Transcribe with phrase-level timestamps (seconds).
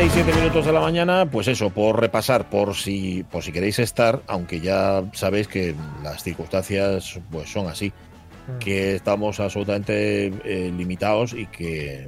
[0.00, 3.78] 6, 7 minutos de la mañana, pues eso, por repasar, por si, por si queréis
[3.78, 8.58] estar, aunque ya sabéis que las circunstancias pues son así, mm.
[8.60, 12.06] que estamos absolutamente eh, limitados y que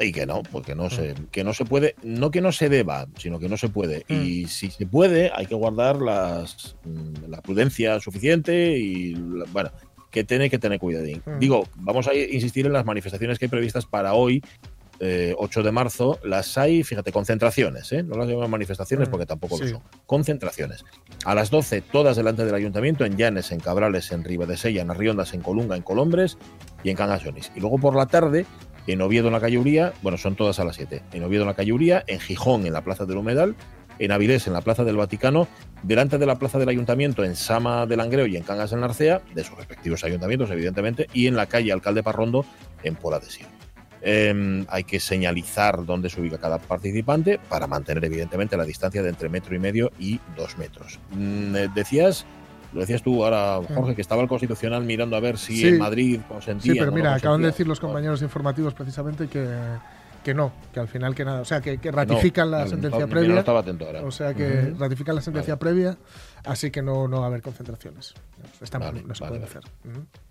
[0.00, 1.26] y que no, porque no se, mm.
[1.30, 4.06] que no se puede, no que no se deba, sino que no se puede.
[4.08, 4.48] Y mm.
[4.48, 6.76] si se puede, hay que guardar las,
[7.28, 9.12] la prudencia suficiente y
[9.52, 9.72] bueno,
[10.10, 11.04] que tiene que tener cuidado.
[11.38, 14.42] Digo, vamos a insistir en las manifestaciones que hay previstas para hoy
[14.98, 18.02] 8 eh, de marzo, las hay, fíjate, concentraciones, ¿eh?
[18.02, 20.84] no las llaman manifestaciones mm, porque tampoco lo son, concentraciones.
[21.24, 24.24] A las 12, todas delante del ayuntamiento, en Llanes, en Cabrales, en
[24.56, 26.38] Sella, en Arriondas, en Colunga, en Colombres
[26.82, 27.52] y en Cangasonis.
[27.54, 28.46] Y luego por la tarde,
[28.86, 31.48] en Oviedo, en la calle Uría, bueno, son todas a las 7, en Oviedo, en
[31.48, 33.56] la calle Uría, en Gijón, en la Plaza del Humedal,
[33.98, 35.48] en Avilés, en la Plaza del Vaticano,
[35.82, 39.22] delante de la Plaza del Ayuntamiento, en Sama del Langreo y en Cangas del Narcea,
[39.34, 42.44] de sus respectivos ayuntamientos, evidentemente, y en la calle Alcalde Parrondo,
[42.82, 43.65] en Pola de Sion.
[44.08, 49.08] Em, hay que señalizar dónde se ubica cada participante para mantener evidentemente la distancia de
[49.08, 51.00] entre metro y medio y dos metros.
[51.10, 52.24] Mm, eh, decías,
[52.72, 56.20] lo decías tú ahora, Jorge, que estaba el Constitucional mirando a ver si en Madrid
[56.28, 56.74] consentía.
[56.74, 59.44] Sí, pero mira, acaban de decir los compañeros informativos precisamente que
[60.22, 63.34] que no, que al final que nada, o sea, que, ratifican la sentencia previa.
[63.34, 64.02] No estaba atento ahora.
[64.02, 65.96] O sea, que ratifican la sentencia previa,
[66.44, 68.12] así que no, no va a haber concentraciones.
[68.60, 69.62] Está no se puede hacer.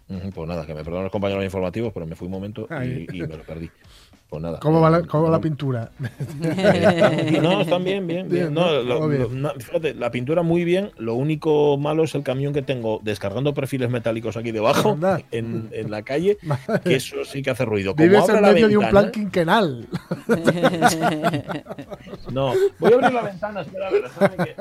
[0.07, 3.21] Pues nada, que me perdonen los compañeros informativos, pero me fui un momento y, y
[3.21, 3.69] me lo perdí.
[4.29, 4.59] Pues nada.
[4.59, 5.91] ¿Cómo va la, cómo la pintura?
[7.41, 8.27] no, están bien, bien.
[8.27, 8.51] bien.
[8.51, 8.65] No,
[9.59, 10.89] fíjate, la pintura muy bien.
[10.97, 14.97] Lo único malo es el camión que tengo descargando perfiles metálicos aquí debajo,
[15.29, 16.39] en, en, la calle,
[16.83, 17.95] que eso sí que hace ruido.
[17.95, 19.87] Como Vives en medio de un plan quinquenal.
[22.31, 24.05] no, voy a abrir la ventana, espera, a ver,
[24.37, 24.55] que...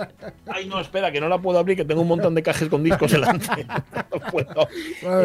[0.46, 2.84] Ay, no, espera, que no la puedo abrir, que tengo un montón de cajas con
[2.84, 3.66] discos delante.
[4.12, 4.68] No puedo.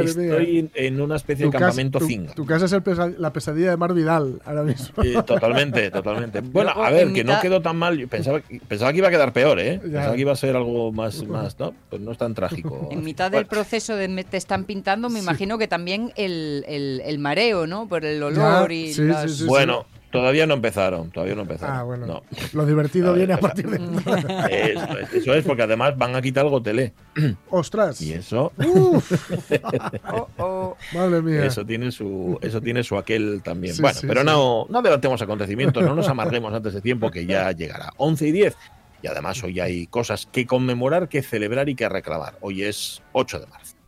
[0.10, 2.34] Estoy en una especie de campamento zinga.
[2.34, 5.04] Tu casa es la pesadilla de Mar Vidal ahora mismo.
[5.26, 6.42] totalmente, totalmente.
[6.42, 8.08] Bueno, a ver, que no quedó tan mal.
[8.08, 9.80] pensaba, pensaba que iba a quedar peor, ¿eh?
[9.80, 11.74] Pensaba que iba a ser algo más, más ¿no?
[11.90, 12.90] Pues no es tan trágico.
[13.00, 17.68] En mitad del proceso de te están pintando, me imagino que también el, el, mareo,
[17.68, 17.88] ¿no?
[17.88, 19.46] Por el olor y las...
[19.46, 21.76] Bueno, Todavía no empezaron, todavía no empezaron.
[21.76, 22.24] Ah, bueno.
[22.54, 23.78] Lo divertido viene a partir de.
[24.50, 26.94] Eso es, eso es, porque además van a quitar el gotelé.
[27.50, 28.02] ¡Ostras!
[28.02, 28.52] Y eso.
[30.12, 30.78] oh, oh.
[30.94, 31.46] Madre mía.
[31.46, 33.76] Eso tiene su, eso tiene su aquel también.
[33.80, 37.92] bueno, pero no, no adelantemos acontecimientos, no nos amarguemos antes de tiempo que ya llegará.
[37.98, 38.58] 11 y 10.
[39.02, 42.38] Y además hoy hay cosas que conmemorar, que celebrar y que reclamar.
[42.42, 43.79] Hoy es 8 de marzo.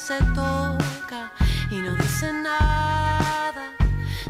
[0.00, 1.30] Se toca
[1.70, 3.72] y no dice nada.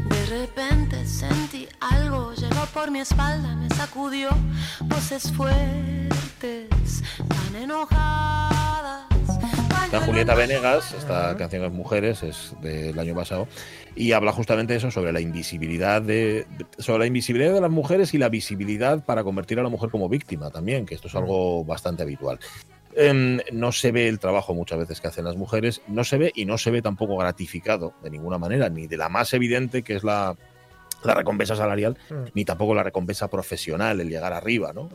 [0.09, 4.29] De repente sentí algo, llegó por mi espalda, me sacudió,
[4.81, 9.07] voces fuertes, tan enojadas.
[9.85, 13.47] Está Julieta Venegas, esta canción es Mujeres, es del año pasado,
[13.95, 16.47] y habla justamente eso sobre la invisibilidad de,
[16.79, 20.09] sobre la invisibilidad de las mujeres y la visibilidad para convertir a la mujer como
[20.09, 22.39] víctima también, que esto es algo bastante habitual.
[22.95, 26.31] Em, no se ve el trabajo muchas veces que hacen las mujeres, no se ve
[26.35, 29.95] y no se ve tampoco gratificado de ninguna manera, ni de la más evidente que
[29.95, 30.35] es la,
[31.03, 32.29] recompensa salarial, mm.
[32.35, 34.87] ni tampoco la recompensa profesional, el llegar arriba, ¿no?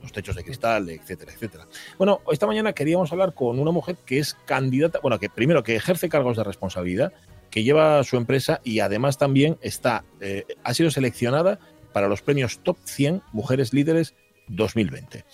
[0.00, 1.66] los techos de cristal, etcétera, etcétera.
[1.96, 5.74] Bueno, esta mañana queríamos hablar con una mujer que es candidata, bueno, que primero que
[5.74, 7.12] ejerce cargos de responsabilidad,
[7.50, 11.58] que lleva su empresa y además también está, eh, ha sido seleccionada
[11.92, 14.14] para los premios Top 100 Mujeres Líderes
[14.48, 15.24] 2020.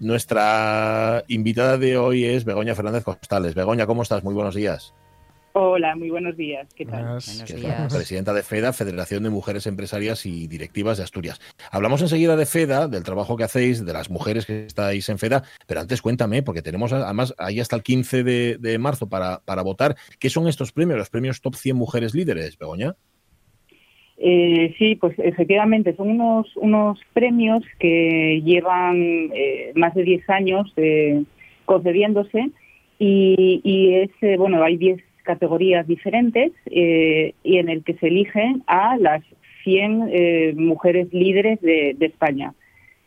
[0.00, 3.54] Nuestra invitada de hoy es Begoña Fernández Costales.
[3.54, 4.24] Begoña, ¿cómo estás?
[4.24, 4.94] Muy buenos días.
[5.52, 6.68] Hola, muy buenos días.
[6.76, 7.02] ¿Qué tal?
[7.02, 7.92] Buenos días.
[7.92, 11.40] Presidenta de FEDA, Federación de Mujeres Empresarias y Directivas de Asturias.
[11.72, 15.42] Hablamos enseguida de FEDA, del trabajo que hacéis, de las mujeres que estáis en FEDA,
[15.66, 19.62] pero antes cuéntame, porque tenemos además ahí hasta el 15 de, de marzo para, para
[19.62, 19.96] votar.
[20.20, 22.94] ¿Qué son estos premios, los premios Top 100 Mujeres Líderes, Begoña?
[24.22, 30.70] Eh, sí, pues efectivamente, son unos, unos premios que llevan eh, más de 10 años
[30.76, 31.22] eh,
[31.64, 32.50] concediéndose
[32.98, 38.98] y, y es, bueno, hay 10 categorías diferentes y en el que se eligen a
[38.98, 39.22] las
[39.64, 42.52] 100 mujeres líderes de, España.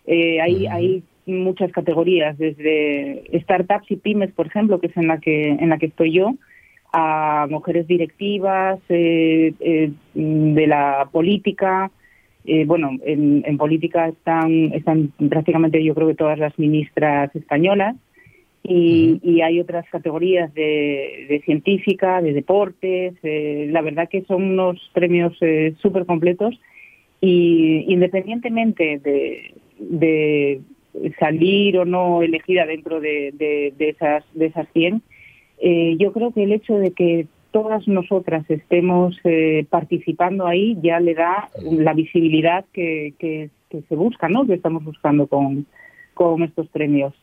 [0.08, 5.50] hay, hay muchas categorías, desde startups y pymes, por ejemplo, que es en la que,
[5.50, 6.34] en la que estoy yo,
[6.94, 11.92] a mujeres directivas eh, eh, de la política.
[12.46, 17.96] Eh, bueno, en, política están, están prácticamente yo creo que todas las ministras españolas
[18.64, 23.16] y, hay otras categorías de, de científica, de deportes.
[23.24, 25.38] la verdad que son unos premios
[25.82, 26.58] súper completos
[27.20, 30.62] y independientemente de, de,
[31.20, 35.02] salir o no elegida dentro de, de, esas, de esas 100,
[35.60, 41.00] eh, yo creo que el hecho de que todas nosotras estemos eh, participando ahí ya
[41.00, 43.50] le da la visibilidad que, que,
[43.90, 44.46] se busca, ¿no?
[44.46, 45.66] Que estamos buscando con,
[46.14, 47.14] con estos premios.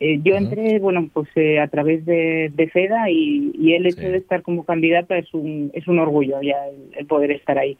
[0.00, 1.28] Eh, yo entré, bueno, pues
[1.60, 6.00] a través de, FEDA y, el hecho de estar como candidata es un, es un
[6.00, 6.56] orgullo ya
[6.96, 7.78] el poder estar ahí.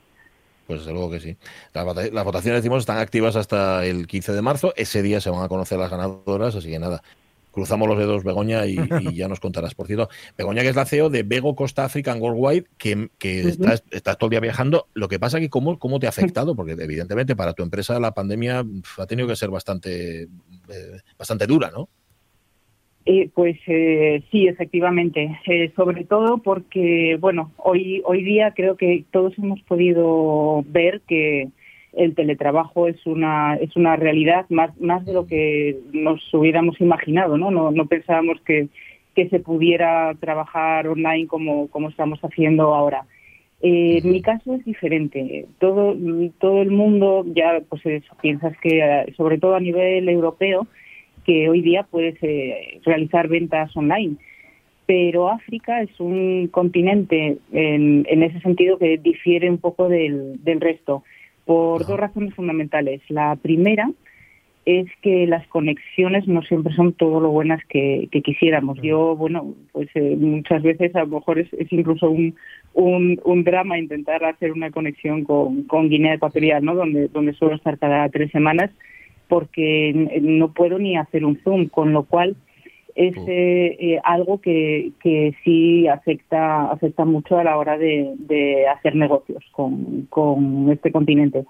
[0.70, 1.36] Pues desde luego que sí.
[1.74, 4.72] Las, votaciones, decimos, están activas hasta el 15 de marzo.
[4.76, 7.02] Ese día se van a conocer las ganadoras, así que nada.
[7.50, 8.76] Cruzamos los dedos, Begoña, y,
[9.14, 9.74] ya nos contarás.
[9.74, 13.82] Por cierto, Begoña, que es la CEO de Bego Costa African Worldwide, que, que estás,
[14.18, 14.86] todo el día viajando.
[14.94, 16.54] Lo que pasa es que, ¿cómo, ¿cómo te ha afectado?
[16.54, 18.64] Porque, evidentemente, para tu empresa la pandemia
[18.98, 20.28] ha tenido que ser bastante, eh,
[21.18, 21.88] bastante dura, ¿no?
[23.06, 25.38] Eh, pues eh, sí, efectivamente.
[25.46, 31.48] Eh, sobre todo porque, bueno, hoy, hoy día creo que todos hemos podido ver que
[31.92, 37.36] el teletrabajo es una, es una realidad más, más de lo que nos hubiéramos imaginado,
[37.36, 37.50] ¿no?
[37.50, 38.68] No, no pensábamos que,
[39.14, 43.04] que se pudiera trabajar online como, como estamos haciendo ahora.
[43.60, 45.46] en mi caso es diferente.
[45.58, 45.96] Todo,
[46.38, 50.66] todo el mundo ya, pues eso, piensas que, sobre todo a nivel europeo,
[51.24, 54.16] que hoy día puedes eh, realizar ventas online.
[54.86, 61.04] Pero África es un continente en, ese sentido que difiere un poco del, resto
[61.50, 63.00] por dos razones fundamentales.
[63.08, 63.90] La primera
[64.66, 68.80] es que las conexiones no siempre son todo lo buenas que, quisiéramos.
[68.80, 72.36] Yo, bueno, pues eh, muchas veces a lo mejor es, incluso un,
[72.72, 76.76] un, drama intentar hacer una conexión con, con Guinea Ecuatorial, ¿no?
[76.76, 78.70] Donde, donde suelo estar cada tres semanas
[79.26, 82.36] porque no puedo ni hacer un Zoom, con lo cual
[82.94, 88.66] es eh, eh, algo que, que sí afecta afecta mucho a la hora de, de
[88.68, 91.44] hacer negocios con, con, este continente.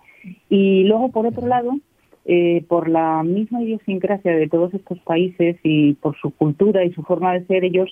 [0.48, 1.78] Y luego, por otro lado,
[2.24, 7.02] eh, por la misma idiosincrasia de todos estos países y por su cultura y su
[7.02, 7.90] forma de ser, ellos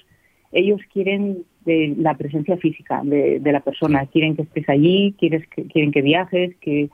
[0.51, 5.47] ellos quieren de la presencia física de, de la persona, quieren que estés allí, quieres
[5.49, 6.89] que, quieren que viajes, que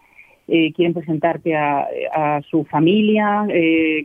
[0.48, 4.04] eh, quieren presentarte a, su familia, eh,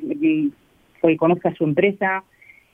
[1.01, 2.23] que conozca su empresa.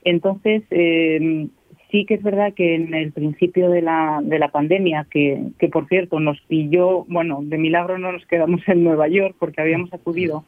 [0.06, 1.48] Entonces, eh,
[1.90, 5.68] sí que es verdad que en el principio de la, de la pandemia, que, que
[5.68, 9.92] por cierto nos pilló, bueno, de milagro no nos quedamos en Nueva York porque habíamos
[9.92, 10.44] acudido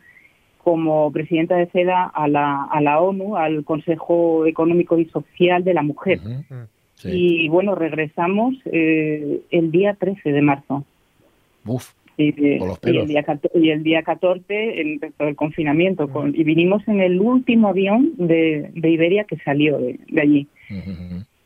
[0.62, 5.74] como presidenta de CEDA a la, a la ONU, al Consejo Económico y Social de
[5.74, 6.20] la Mujer.
[7.02, 10.84] Y bueno, regresamos eh, el día 13 de marzo.
[11.64, 11.92] Uf.
[12.20, 13.24] Y, el día,
[13.54, 18.70] y el día 14 empezó el confinamiento con, y vinimos en el último avión de,
[18.74, 20.48] de Iberia que salió de, allí.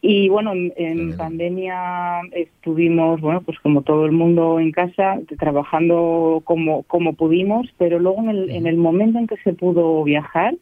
[0.01, 6.85] Y bueno, en, pandemia estuvimos, bueno, pues como todo el mundo en casa, trabajando como,
[6.85, 10.55] como pudimos, pero luego en el, en el momento en que se pudo viajar,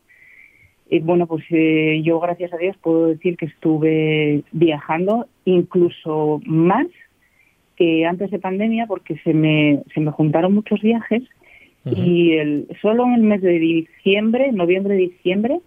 [0.91, 6.89] eh, bueno, pues eh, yo gracias a Dios puedo decir que estuve viajando incluso más
[7.81, 11.23] que antes de pandemia porque se me, se me juntaron muchos viajes
[11.87, 15.61] y el, solo en el mes de diciembre, noviembre, diciembre,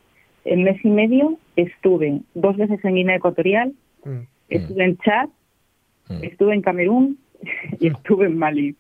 [0.46, 3.74] el mes y medio estuve dos veces en Guinea Ecuatorial,
[4.06, 4.20] mm.
[4.50, 5.30] estuve en Chad,
[6.10, 6.24] mm.
[6.24, 7.18] estuve en Camerún
[7.80, 8.76] y estuve en Mali.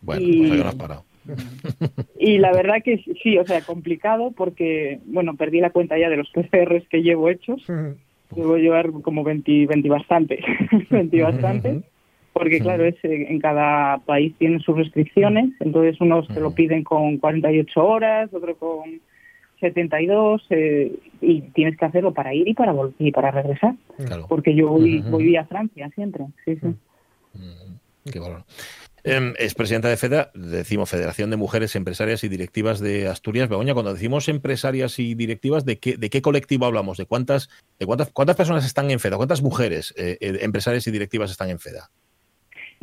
[0.00, 1.04] Bueno, y, pues has parado.
[2.20, 6.18] y la verdad que sí, o sea, complicado porque, bueno, perdí la cuenta ya de
[6.18, 7.66] los PCRs que llevo hechos.
[8.30, 10.38] Debo llevar como 20, 20 bastante,
[10.90, 11.82] 20 bastante
[12.34, 16.82] porque claro, es, eh, en cada país tiene sus restricciones, entonces unos te lo piden
[16.82, 19.00] con 48 horas, otro con
[19.60, 23.76] 72, eh, y tienes que hacerlo para ir y para volver y para regresar,
[24.28, 26.24] porque yo voy, voy a Francia siempre.
[26.44, 26.74] Sí, sí.
[28.10, 28.20] Qué
[29.04, 33.48] em, es presidenta de FEDA, decimos Federación de Mujeres Empresarias y Directivas de Asturias.
[33.48, 36.98] Begoña, cuando decimos empresarias y directivas, ¿de qué, de qué colectivo hablamos?
[36.98, 37.48] ¿De cuántas,
[37.78, 39.18] de cuántas, cuántas personas están en FEDA?
[39.18, 41.90] ¿Cuántas mujeres eh, empresarias y directivas están en FEDA?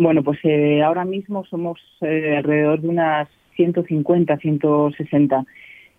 [0.02, 5.46] Bueno, pues eh, ahora mismo somos eh, alrededor de unas 150, 160.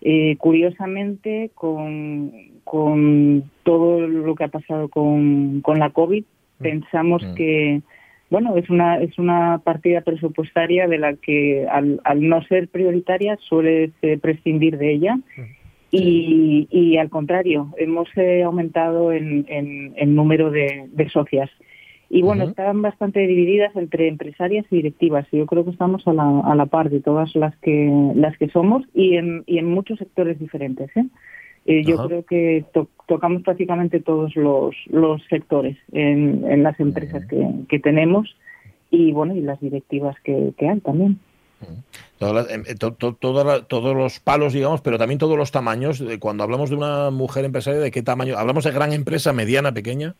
[0.01, 2.33] Eh, curiosamente, con,
[2.65, 6.25] con, todo lo que ha pasado con, con la COVID,
[6.59, 7.81] Pensamos que
[8.29, 13.91] bueno, es una, es una partida presupuestaria de la que al, no ser prioritaria suele
[14.21, 15.19] prescindir de ella.
[15.91, 21.51] Y, y, al contrario, hemos eh, aumentado en, en, número de, socias.
[22.15, 25.25] Y bueno, están bastante divididas entre empresarias y directivas.
[25.31, 28.49] Yo creo que estamos a la, a la par de todas las que, las que
[28.49, 30.95] somos y en, y en muchos sectores diferentes.
[30.95, 31.07] ¿eh?
[31.65, 32.65] Eh, yo creo que
[33.07, 38.37] tocamos prácticamente todos los, los sectores en, en las empresas que, que, tenemos
[38.91, 41.17] y bueno y las directivas que, que hay también.
[42.19, 46.03] Todas em, eh, todos los palos, digamos, pero también todos los tamaños.
[46.19, 48.37] Cuando hablamos de una mujer empresaria, ¿de qué tamaño?
[48.37, 50.13] ¿Hablamos de gran empresa, mediana, pequeña?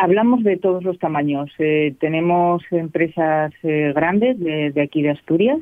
[0.00, 1.50] Hablamos de todos los tamaños.
[1.58, 5.58] Eh, tenemos empresas grandes de, de, aquí de Asturias,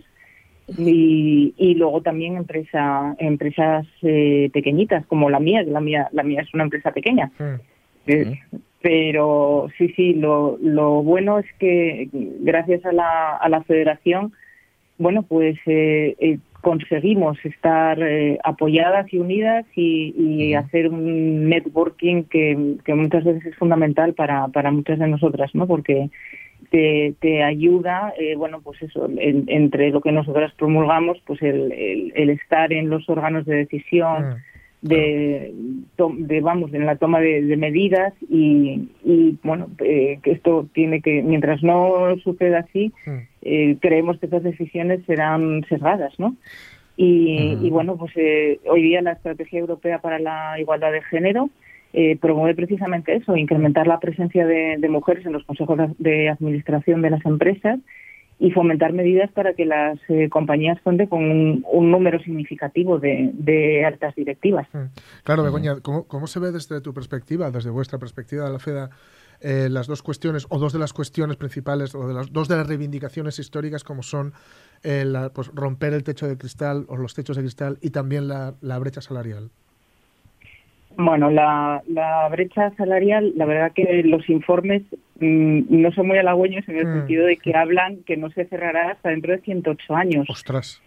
[0.69, 6.23] y, y luego también empresa, empresas eh, pequeñitas como la mía, que la mía, la
[6.23, 7.31] mía es una empresa pequeña.
[8.07, 8.40] Eh,
[8.83, 14.33] pero sí, sí, lo, lo bueno es que gracias a la, a la federación,
[14.99, 17.96] bueno, pues eh, conseguimos estar
[18.42, 24.49] apoyadas y unidas y, y hacer un networking que, que muchas veces es fundamental para,
[24.49, 25.68] para muchas de nosotras, ¿no?
[25.68, 26.11] Porque
[26.73, 31.70] te, te ayuda, eh, bueno, pues eso, entre lo que nosotras promulgamos, pues el,
[32.16, 34.35] el, estar en los órganos de decisión, mm.
[34.83, 35.52] De,
[36.18, 41.23] de, vamos, en la toma de, medidas y, y bueno, eh, que esto tiene que,
[41.23, 43.11] mientras no suceda así, mm.
[43.42, 46.37] eh, creemos que esas decisiones serán sesgadas, ¿no?
[46.97, 48.12] Y, y bueno, pues
[48.66, 51.50] hoy día la Estrategia Europea para la Igualdad de Género
[51.92, 57.11] eh, promueve precisamente eso, incrementar la presencia de, mujeres en los consejos de administración de
[57.11, 57.80] las empresas
[58.38, 64.14] y fomentar medidas para que las eh, compañías cuenten con un, número significativo de, altas
[64.14, 64.69] directivas.
[64.73, 64.85] Mm.
[65.25, 68.90] Claro, Begoña, ¿cómo, se ve desde tu perspectiva, desde vuestra perspectiva de la FEDA,
[69.40, 72.57] eh, las dos cuestiones o dos de las cuestiones principales o de las dos de
[72.57, 74.33] las reivindicaciones históricas como son
[74.83, 79.00] pues, romper el techo de cristal o los techos de cristal y también la brecha
[79.00, 79.50] salarial?
[80.97, 81.83] Bueno, la,
[82.31, 84.83] brecha salarial, la verdad que los informes
[85.21, 86.93] mm, no son muy halagüeños en el mm.
[86.99, 90.26] sentido de que hablan que no se cerrará hasta dentro de 108 años.
[90.29, 90.81] ¡Ostras!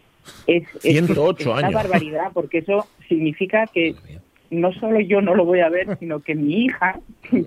[0.48, 3.96] Es, 108 es, una barbaridad, porque eso significa que
[4.52, 7.00] no solo yo no lo voy a ver, sino que mi hija,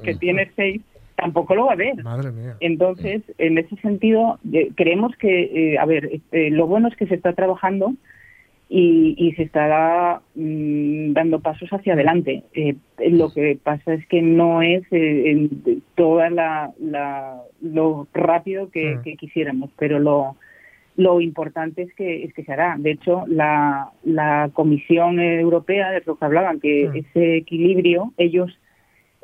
[0.05, 0.83] que tiene seis,
[1.17, 2.03] tampoco lo va a ver.
[2.03, 2.57] Madre mía.
[2.61, 7.07] Entonces, en ese sentido, eh, creemos que, eh, a ver, eh, lo bueno es que
[7.07, 7.95] se está trabajando
[8.75, 12.43] y, se está mm, dando pasos hacia adelante.
[12.55, 12.77] Eh,
[13.11, 15.49] lo que pasa es que no es eh,
[15.95, 16.73] toda la,
[17.61, 19.17] lo rápido que, mm.
[19.19, 20.37] quisiéramos, pero lo,
[20.97, 22.77] lo importante es que es que se hará.
[22.79, 26.97] De hecho, la, la Comisión Europea, de lo que hablaban, que mm.
[26.97, 28.59] ese equilibrio, ellos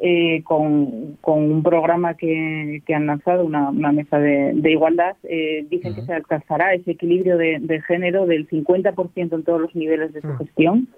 [0.01, 6.13] eh, con, un programa que, han lanzado, una, mesa de, igualdad, eh, dicen que se
[6.13, 10.89] alcanzará ese equilibrio de, género del 50% en todos los niveles de su gestión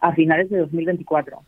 [0.00, 1.38] a finales de 2024.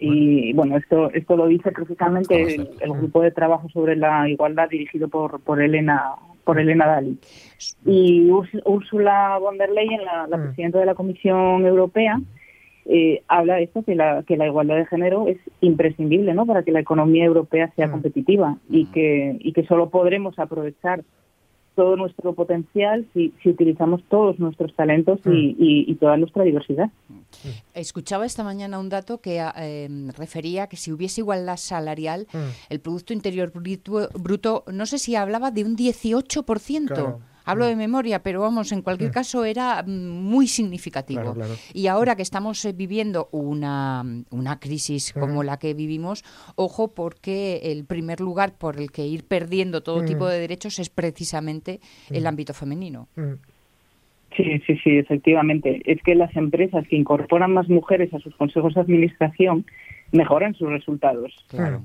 [0.00, 5.08] Y bueno, esto esto lo dice precisamente el, grupo de trabajo sobre la igualdad dirigido
[5.08, 7.18] por, por Elena por Elena Dali.
[7.86, 12.20] Y Ursula von der Leyen, la, la presidenta de la Comisión Europea,
[12.86, 16.44] eh, habla de esto que la, que la igualdad de género es imprescindible ¿no?
[16.44, 17.90] para que la economía europea sea mm.
[17.90, 18.92] competitiva y mm.
[18.92, 21.02] que, y que solo podremos aprovechar
[21.74, 25.96] todo nuestro potencial si, si utilizamos todos nuestros talentos y, mm.
[25.96, 26.90] toda nuestra diversidad.
[27.72, 32.26] Escuchaba esta mañana un dato que eh, refería que si hubiese igualdad salarial,
[32.68, 37.18] el Producto Interior bruto, bruto, no sé si hablaba de un 18%.
[37.44, 41.36] Hablo de memoria, pero vamos, en cualquier caso era mm, muy significativo.
[41.72, 46.24] Y ahora que estamos eh, viviendo una, una crisis como la que vivimos,
[46.56, 50.90] ojo porque el primer lugar por el que ir perdiendo todo tipo de derechos es
[50.90, 53.08] precisamente el ámbito femenino.
[54.36, 55.82] Sí, sí, sí, efectivamente.
[55.84, 59.64] Es que las empresas que incorporan más mujeres a sus consejos de administración
[60.12, 61.32] mejoran sus resultados.
[61.48, 61.84] Claro.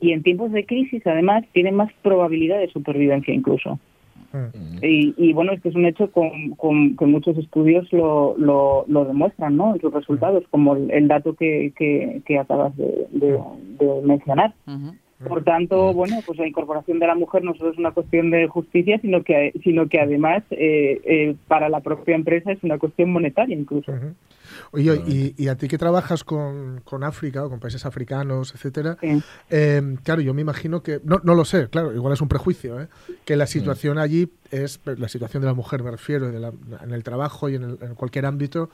[0.00, 3.78] Y en tiempos de crisis, además, tienen más probabilidad de supervivencia incluso.
[4.82, 9.04] Y, bueno, es que es un hecho con, con que muchos estudios lo, lo, lo,
[9.04, 9.76] demuestran, ¿no?
[9.80, 13.38] Sus resultados, como el, dato que, que, acabas de,
[14.04, 14.54] mencionar.
[15.24, 18.48] Por tanto, bueno, pues la incorporación de la mujer no solo es una cuestión de
[18.48, 23.10] justicia, sino que, sino que además eh, eh, para la propia empresa es una cuestión
[23.10, 23.92] monetaria incluso.
[24.72, 28.96] Oye, y, a ti que trabajas con, con, África o con países africanos, etcétera,
[29.50, 32.80] eh, claro, yo me imagino que, no, no lo sé, claro, igual es un prejuicio,
[32.80, 32.88] ¿eh?
[33.24, 37.02] que la situación allí es, la situación de la mujer me refiero, de en el
[37.02, 38.70] trabajo y en, cualquier ámbito,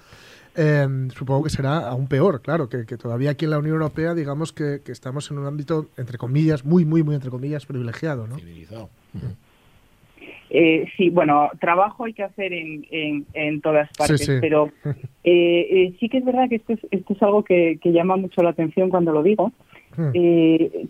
[0.55, 4.53] Em, supongo que será aún peor, claro, que, todavía aquí en la Unión Europea, digamos
[4.53, 8.37] que, estamos en un ámbito, entre comillas, muy, muy, muy, entre comillas, privilegiado, ¿no?
[10.51, 12.85] Eh, sí, bueno, trabajo hay que hacer en,
[13.33, 14.95] en, todas partes, pero eh,
[15.25, 18.51] eh, sí que es verdad que esto es, esto es algo que, llama mucho la
[18.51, 19.53] atención cuando lo digo.
[19.95, 20.11] Hmm.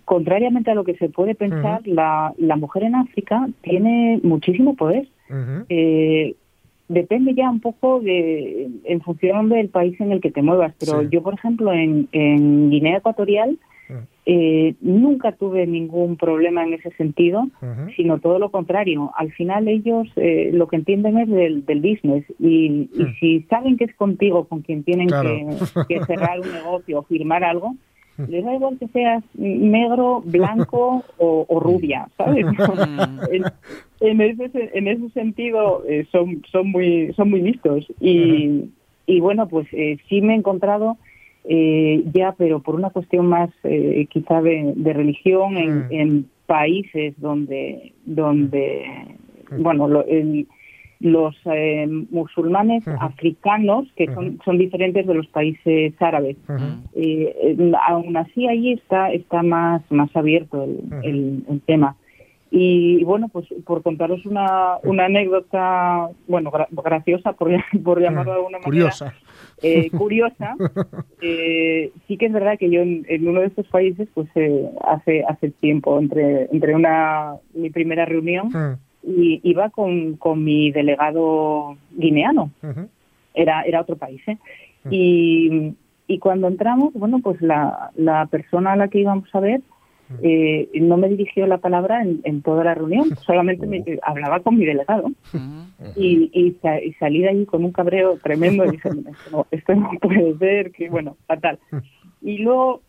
[0.05, 5.09] contrariamente a lo que se puede pensar, la, la mujer en África tiene muchísimo poder
[6.89, 10.75] depende ya un poco de en función del país en el que te muevas.
[10.79, 13.59] Pero yo, por ejemplo, en, en Guinea Ecuatorial
[14.25, 17.49] eh, nunca tuve ningún problema en ese sentido,
[17.97, 19.11] sino todo lo contrario.
[19.17, 23.77] Al final ellos eh, lo que entienden es del, del business y, y, si saben
[23.77, 25.47] que es contigo con quien tienen que,
[25.89, 27.75] que cerrar un negocio o firmar algo,
[28.29, 32.47] les da igual que seas negro, blanco o, rubia, ¿sabes?
[34.01, 37.87] en, ese, en ese sentido eh, son, son, muy, son muy listos.
[38.01, 38.71] Y,
[39.07, 40.97] y bueno, pues eh, sí me he encontrado
[41.45, 43.51] eh, ya, pero por una cuestión más
[44.11, 48.85] quizá de, religión, en, en, países donde, donde
[49.59, 50.47] bueno, lo, el,
[51.03, 56.37] los eh, musulmanes africanos, que son, son diferentes de los países árabes.
[56.95, 61.97] Eh, aún así, ahí está, está más, más abierto el, el, tema.
[62.53, 67.51] Y bueno, pues por contaros una, una anécdota, bueno, graciosa, por,
[67.83, 68.65] por llamarlo de alguna manera.
[68.65, 69.15] Curiosa.
[69.61, 70.55] Eh, curiosa.
[71.21, 74.29] sí que es verdad que yo en, en uno de estos países, pues
[74.85, 78.51] hace, hace tiempo, entre, entre una, mi primera reunión,
[79.03, 82.51] y iba con, con mi delegado guineano.
[83.35, 84.21] era, era otro país.
[84.27, 84.39] ¿eh?
[84.91, 85.75] y,
[86.07, 89.61] y cuando entramos, bueno, pues la, la persona a la que íbamos a ver
[90.21, 94.59] eh, no me dirigió la palabra en, en toda la reunión, solamente me, hablaba con
[94.59, 95.11] mi delegado.
[95.97, 96.57] y, y,
[96.99, 100.73] salí de allí con un cabreo tremendo y dije, esto no, esto no puede ser,
[100.73, 101.59] que bueno, fatal.
[102.21, 102.83] Y luego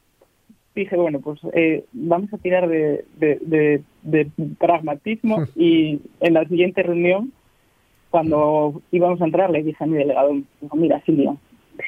[0.76, 7.32] dije, bueno, pues eh, vamos a tirar de, de, pragmatismo y en la siguiente reunión,
[8.10, 10.32] cuando íbamos a entrar, le dije a mi delegado,
[10.74, 11.36] mira, Silvia,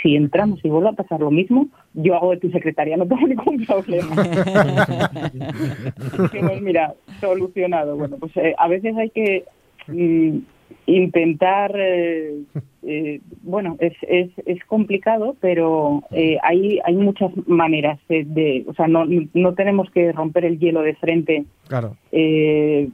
[0.01, 3.27] si entramos y vuelve a pasar lo mismo, yo hago de tu secretaria, no tengo
[3.27, 4.15] ningún problema.
[6.31, 7.95] Dijimos, mira, solucionado.
[7.95, 9.45] Bueno, pues eh, a veces hay que
[9.87, 10.39] mm,
[10.85, 12.43] intentar, eh,
[12.83, 18.87] eh, bueno, es, es, es complicado, pero eh, hay, hay muchas maneras de, o sea,
[18.87, 21.45] no, no tenemos que romper el hielo de frente.
[21.67, 21.95] Claro.
[22.11, 22.91] hay,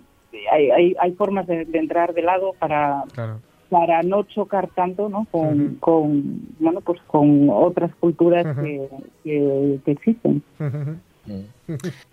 [0.51, 3.03] hay, hay formas de, entrar de lado para,
[3.69, 5.27] para no chocar tanto, ¿no?
[5.31, 8.87] Con, con, bueno, pues con otras culturas que,
[9.23, 10.43] que, existen.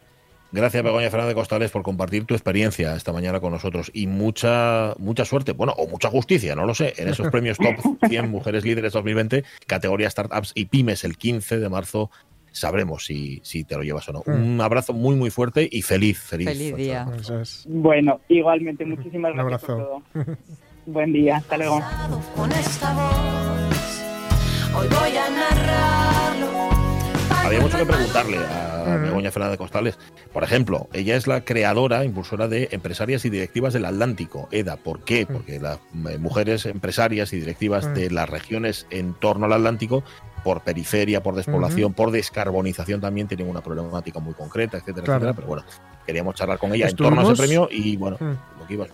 [0.50, 5.26] Gracias, Begoña Fernández Costales, por compartir tu experiencia esta mañana con nosotros y mucha mucha
[5.26, 7.74] suerte, bueno, o mucha justicia, no lo sé, en esos premios Top
[8.08, 12.10] 100 Mujeres Líderes 2020, categoría Startups y Pymes, el 15 de marzo.
[12.50, 14.22] Sabremos si, si te lo llevas o no.
[14.26, 14.54] Mm.
[14.54, 16.48] Un abrazo muy, muy fuerte y feliz, feliz.
[16.48, 17.06] Feliz día.
[17.66, 20.02] Bueno, igualmente, muchísimas gracias por todo.
[20.86, 21.76] Buen día, hasta luego.
[24.74, 26.17] hoy voy a narrarlo
[27.48, 29.98] había mucho que preguntarle a Begoña Fernández Costales.
[30.34, 34.76] Por ejemplo, ella es la creadora, impulsora de Empresarias y Directivas del Atlántico, EDA.
[34.76, 35.24] ¿Por qué?
[35.24, 40.04] Porque las eh, mujeres empresarias y directivas de las regiones en torno al Atlántico
[40.42, 45.32] por periferia, por despoblación, por descarbonización también tienen una problemática muy concreta, etcétera, etcétera.
[45.34, 45.64] Pero bueno,
[46.06, 48.18] queríamos charlar con ella en torno a ese premio y bueno,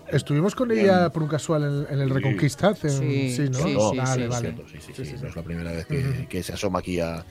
[0.09, 2.75] Estuvimos con ella por un casual en, el Reconquista.
[2.75, 3.91] sí, sí, ¿no?
[3.91, 4.55] Sí, vale, vale.
[4.71, 7.25] Sí, sí, sí, No es la primera vez que, se asoma aquí a,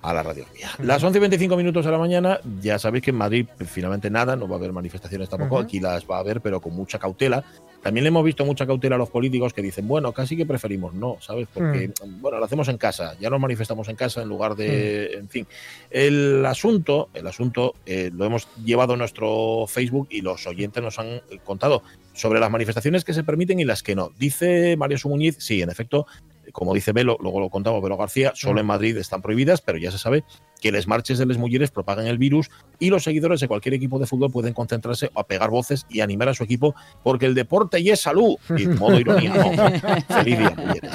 [0.00, 0.70] a la radio mía.
[0.78, 4.36] Las 11 y 25 minutos de la mañana, ya sabéis que en Madrid finalmente nada,
[4.36, 7.44] no va a haber manifestaciones tampoco, aquí las va a haber, pero con mucha cautela.
[7.82, 10.92] También le hemos visto mucha cautela a los políticos que dicen, bueno, casi que preferimos
[10.92, 11.48] no, ¿sabes?
[11.52, 15.28] Porque, bueno, lo hacemos en casa, ya nos manifestamos en casa en lugar de, en
[15.28, 15.46] fin.
[15.90, 20.98] El asunto, el asunto eh, lo hemos llevado a nuestro Facebook y los oyentes nos
[20.98, 24.12] han contado sobre las manifestaciones que se permiten y las que no.
[24.18, 26.06] Dice Mario Sumuñiz, sí, en efecto,
[26.52, 29.90] como dice Velo, luego lo contamos Velo García, solo en Madrid están prohibidas, pero ya
[29.90, 30.24] se sabe
[30.60, 33.98] que les marches de las mujeres propagan el virus y los seguidores de cualquier equipo
[33.98, 37.80] de fútbol pueden concentrarse a pegar voces y animar a su equipo porque el deporte
[37.80, 38.36] y es salud.
[38.56, 39.32] Y modo ironía,
[40.08, 40.90] Feliz día, mujeres.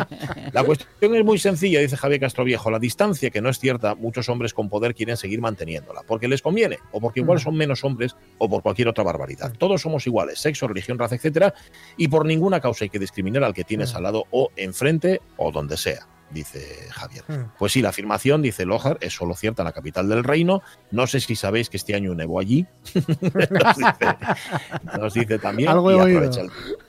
[0.54, 2.70] La cuestión es muy sencilla, dice Javier Castroviejo.
[2.72, 6.41] La distancia, que no es cierta, muchos hombres con poder quieren seguir manteniéndola, porque les
[6.41, 9.54] conviene, o porque igual son menos hombres, o por cualquier otra barbaridad.
[9.58, 11.54] Todos somos iguales, sexo, religión, raza, etcétera,
[11.98, 15.45] y por ninguna causa hay que discriminar al que tienes al lado o enfrente o
[15.52, 16.08] donde sea.
[16.32, 17.24] Dice Javier.
[17.28, 17.52] Hmm.
[17.58, 20.62] Pues sí, la afirmación, dice Lojar, es solo cierta en la capital del reino.
[20.92, 22.66] No sé si sabéis que este año nevó allí.
[25.00, 25.70] nos, dice, también.
[25.70, 26.32] Algo he oído.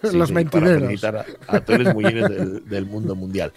[0.12, 1.04] Los mentireros.
[1.04, 2.28] a, a, todos los mujeres
[2.64, 3.52] del, mundo mundial.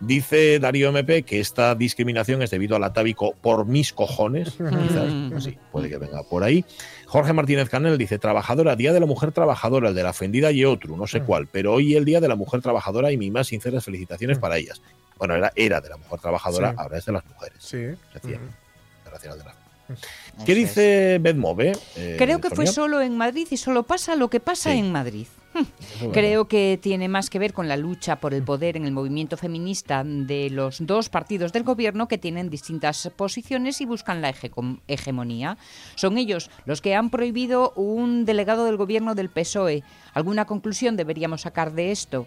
[0.00, 4.50] Dice Darío MP que esta discriminación es debido al atávico por mis cojones.
[4.50, 6.64] Quizás, pues sí, puede que venga por ahí.
[7.12, 10.64] Jorge Martínez Canel dice, trabajadora, Día de la Mujer Trabajadora, el de la ofendida y
[10.64, 11.24] otro, no sé mm.
[11.26, 14.56] cuál, pero hoy el Día de la Mujer Trabajadora y mis más sinceras felicitaciones para
[14.56, 14.80] ellas.
[15.22, 17.58] Bueno, era, era de la mujer trabajadora, ahora es de las mujeres.
[17.60, 17.76] Sí.
[20.44, 21.78] ¿Qué dice Bedmove?
[21.94, 25.28] Eh, Creo que fue solo en Madrid y solo pasa lo que pasa en Madrid.
[26.12, 29.36] Creo que tiene más que ver con la lucha por el poder en el movimiento
[29.36, 34.34] feminista de los dos partidos del gobierno que tienen distintas posiciones y buscan la
[34.88, 35.58] hegemonía.
[35.94, 39.82] Son ellos los que han prohibido un delegado del gobierno del PSOE.
[40.14, 42.26] ¿Alguna conclusión deberíamos sacar de esto?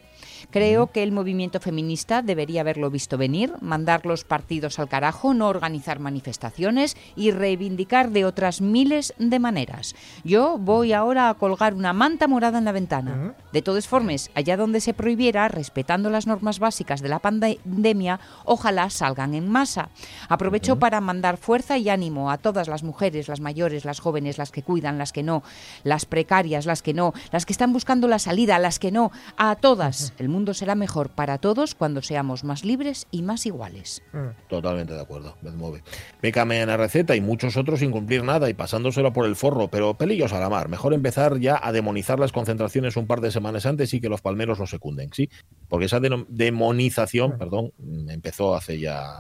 [0.51, 5.47] Creo que el movimiento feminista debería haberlo visto venir, mandar los partidos al carajo, no
[5.47, 9.95] organizar manifestaciones y reivindicar de otras miles de maneras.
[10.23, 13.14] Yo voy ahora a colgar una manta morada en la ventana.
[13.51, 18.89] De todas formas, allá donde se prohibiera, respetando las normas básicas de la pandemia, ojalá
[18.89, 19.89] salgan en masa.
[20.29, 24.51] Aprovecho para mandar fuerza y ánimo a todas las mujeres, las mayores, las jóvenes, las
[24.51, 25.43] que cuidan, las que no,
[25.83, 29.55] las precarias, las que no, las que están buscando la salida, las que no, a
[29.55, 30.13] todas.
[30.17, 34.03] El mundo será mejor para todos cuando seamos más libres y más iguales.
[34.49, 35.83] Totalmente de acuerdo, me mueve.
[36.21, 39.69] Bécame en la receta y muchos otros sin cumplir nada y pasándoselo por el forro,
[39.69, 40.69] pero pelillos a la mar.
[40.69, 44.21] Mejor empezar ya a demonizar las concentraciones un par de semanas antes y que los
[44.21, 45.29] palmeros lo secunden, ¿sí?
[45.67, 47.71] Porque esa demonización, perdón,
[48.09, 49.17] empezó hace ya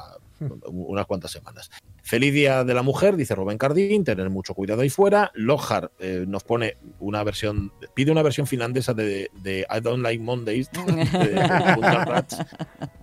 [0.67, 1.69] unas cuantas semanas.
[2.05, 5.31] Feliz Día de la Mujer, dice Rubén Cardín, tener mucho cuidado ahí fuera.
[5.33, 10.69] Lojar eh, nos pone una versión, pide una versión finlandesa de, I Don't Like Mondays,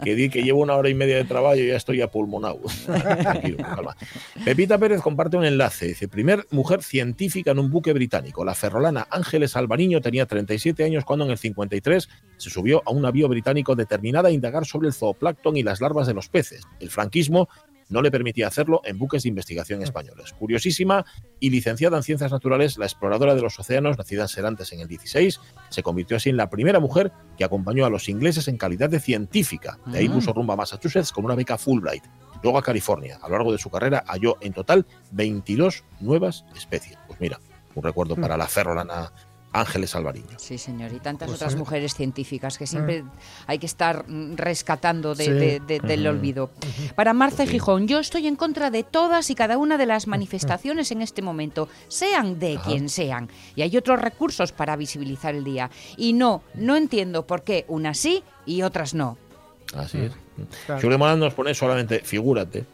[0.04, 2.12] que di que llevo una hora y media de trabajo y ya estoy a.
[4.44, 8.44] Pepita Pérez comparte un enlace, dice, primer mujer científica en un buque británico.
[8.44, 13.02] La ferrolana Ángeles Albariño tenía 37 años cuando en el 53 se subió a un
[13.02, 16.62] navío británico determinada a indagar sobre el zooplancton y las larvas de los peces.
[16.78, 17.48] El franquismo
[17.92, 20.32] no le permitía hacerlo en buques de investigación españoles.
[20.32, 21.04] Curiosísima
[21.38, 24.88] y licenciada en ciencias naturales, la exploradora de los océanos, nacida en Serantes en el
[24.88, 28.90] 16, se convirtió así en la primera mujer que acompañó a los ingleses en calidad
[28.90, 29.78] de científica.
[29.86, 30.12] De ahí mm.
[30.12, 32.04] puso rumbo a Massachusetts con una beca Fulbright.
[32.42, 33.18] Luego a California.
[33.22, 36.98] A lo largo de su carrera halló en total 22 nuevas especies.
[37.06, 37.38] Pues mira,
[37.74, 38.20] un recuerdo mm.
[38.20, 39.12] para la ferrolana
[39.52, 40.38] Ángeles Alvariño.
[40.38, 43.04] Sí, señor, y tantas pues otras mujeres científicas que siempre
[43.46, 46.50] hay que estar rescatando del olvido.
[46.94, 50.90] Para Marce Gijón, yo estoy en contra de todas y cada una de las manifestaciones
[50.90, 53.28] en este momento, sean de quien sean.
[53.54, 55.70] Y hay otros recursos para visibilizar el día.
[55.96, 59.18] Y no, no entiendo por qué unas sí y otras no.
[59.74, 60.12] Así es.
[60.66, 60.98] Claro.
[60.98, 62.64] Morán nos pone solamente, figúrate,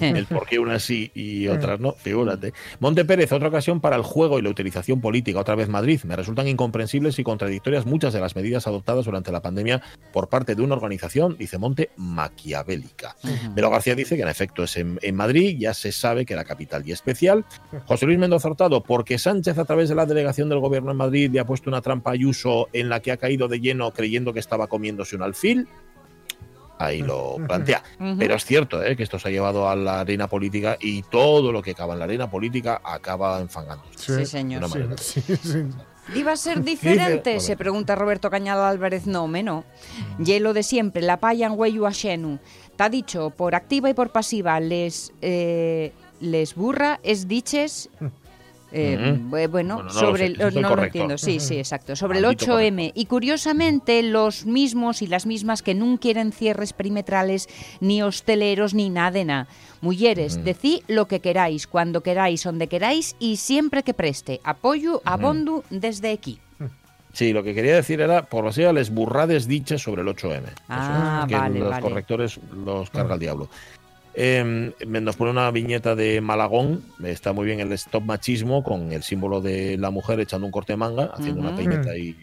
[0.00, 2.52] el por qué unas sí y otras no, figúrate.
[2.80, 6.00] Monte Pérez, otra ocasión para el juego y la utilización política, otra vez Madrid.
[6.04, 9.82] Me resultan incomprensibles y contradictorias muchas de las medidas adoptadas durante la pandemia
[10.12, 13.16] por parte de una organización, dice Monte, maquiavélica.
[13.54, 16.86] Pero García dice que en efecto es en, Madrid, ya se sabe que la capital
[16.86, 17.44] y especial.
[17.86, 21.30] José Luis Mendoza Hurtado, porque Sánchez a través de la delegación del gobierno en Madrid
[21.32, 24.32] le ha puesto una trampa a Ayuso en la que ha caído de lleno creyendo
[24.32, 25.68] que estaba comiéndose un alfil
[26.78, 27.82] ahí lo plantea.
[28.18, 28.96] Pero es cierto ¿eh?
[28.96, 31.98] que esto se ha llevado a la arena política y todo lo que acaba en
[32.00, 33.84] la arena política acaba enfangando.
[33.96, 34.64] Sí, señor.
[36.14, 37.40] ¿Iba a ser diferente?
[37.40, 39.06] se pregunta Roberto Cañado Álvarez.
[39.06, 39.64] No, menos.
[40.18, 42.38] Hielo de siempre, la payan hueyu xenu.
[42.70, 47.88] Está dicho, por activa y por pasiva, les, eh, les burra, es diches
[48.72, 51.96] eh, bueno, sobre el, no, lo entiendo, sí, sí, exacto.
[51.96, 52.92] Sobre el 8M.
[52.94, 57.48] Y curiosamente, los mismos y las mismas que no quieren cierres perimetrales,
[57.80, 59.06] ni hosteleros, ni nada.
[59.80, 64.40] Mujeres, decí lo que queráis, cuando queráis, donde queráis y siempre que preste.
[64.42, 66.40] Apoyo a Bondu desde aquí.
[67.12, 70.42] Sí, lo que quería decir era, por lo sea, les burrades dichas sobre el 8M.
[70.68, 73.48] Ah, que vale, los correctores los carga el diablo.
[74.18, 79.02] Eh, nos pone una viñeta de Malagón, está muy bien el stop machismo con el
[79.02, 82.16] símbolo de la mujer echando un corte de manga, haciendo una peineta ahí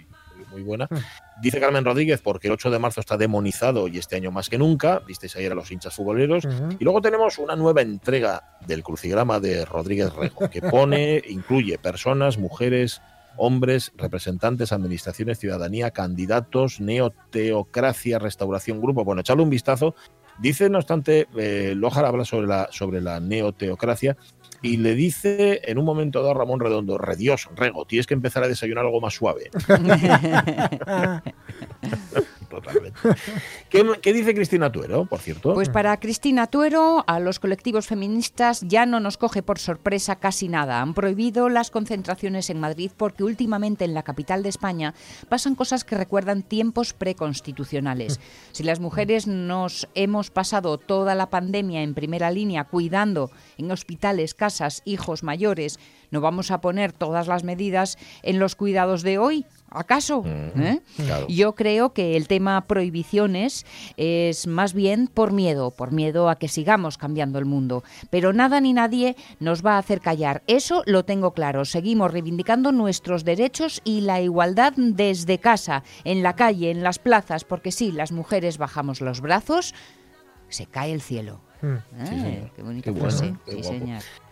[0.54, 0.88] muy buena.
[0.90, 1.42] Mm.
[1.42, 4.58] Dice Carmen Rodríguez, porque el 8 de marzo está demonizado y este año más que
[4.58, 6.48] nunca, visteis ayer a los hinchas futboleros.
[6.80, 12.38] Y luego tenemos una nueva entrega del crucigrama de Rodríguez Rego, que pone, incluye personas,
[12.38, 13.02] mujeres,
[13.36, 19.04] hombres, representantes, administraciones, ciudadanía, candidatos, neoteocracia, restauración, grupo.
[19.04, 19.96] Bueno, echarle un vistazo
[20.40, 24.18] Dice, no obstante, eh, habla sobre la, sobre la neoteocracia
[24.62, 28.44] y le dice en un momento dado a Ramón Redondo, Dios, Rego, tienes que empezar
[28.44, 29.52] a desayunar algo más suave.
[32.64, 33.00] Totalmente.
[34.02, 35.54] ¿Qué, dice Cristina Tuero, por cierto?
[35.54, 40.48] Pues para Cristina Tuero, a los colectivos feministas ya no nos coge por sorpresa casi
[40.48, 40.82] nada.
[40.82, 44.94] Han prohibido las concentraciones en Madrid porque últimamente en la capital de España
[45.30, 48.20] pasan cosas que recuerdan tiempos preconstitucionales.
[48.52, 54.36] Si las mujeres nos hemos pasado toda la pandemia en primera línea cuidando en hospitales,
[54.36, 55.80] casas, hijos mayores,
[56.12, 59.46] ¿no vamos a poner todas las medidas en los cuidados de hoy?
[59.74, 60.24] ¿Acaso?
[60.24, 60.82] Mm, ¿Eh?
[61.28, 63.66] Yo creo que el tema prohibiciones
[63.98, 67.84] es más bien por miedo, por miedo a que sigamos cambiando el mundo.
[68.10, 70.44] Pero nada ni nadie nos va a hacer callar.
[70.48, 71.66] Eso lo tengo claro.
[71.66, 77.44] Seguimos reivindicando nuestros derechos y la igualdad desde casa, en la calle, en las plazas,
[77.44, 79.74] porque si las mujeres bajamos los brazos,
[80.50, 81.42] se cae el cielo.
[81.64, 82.94] Ah, qué bonito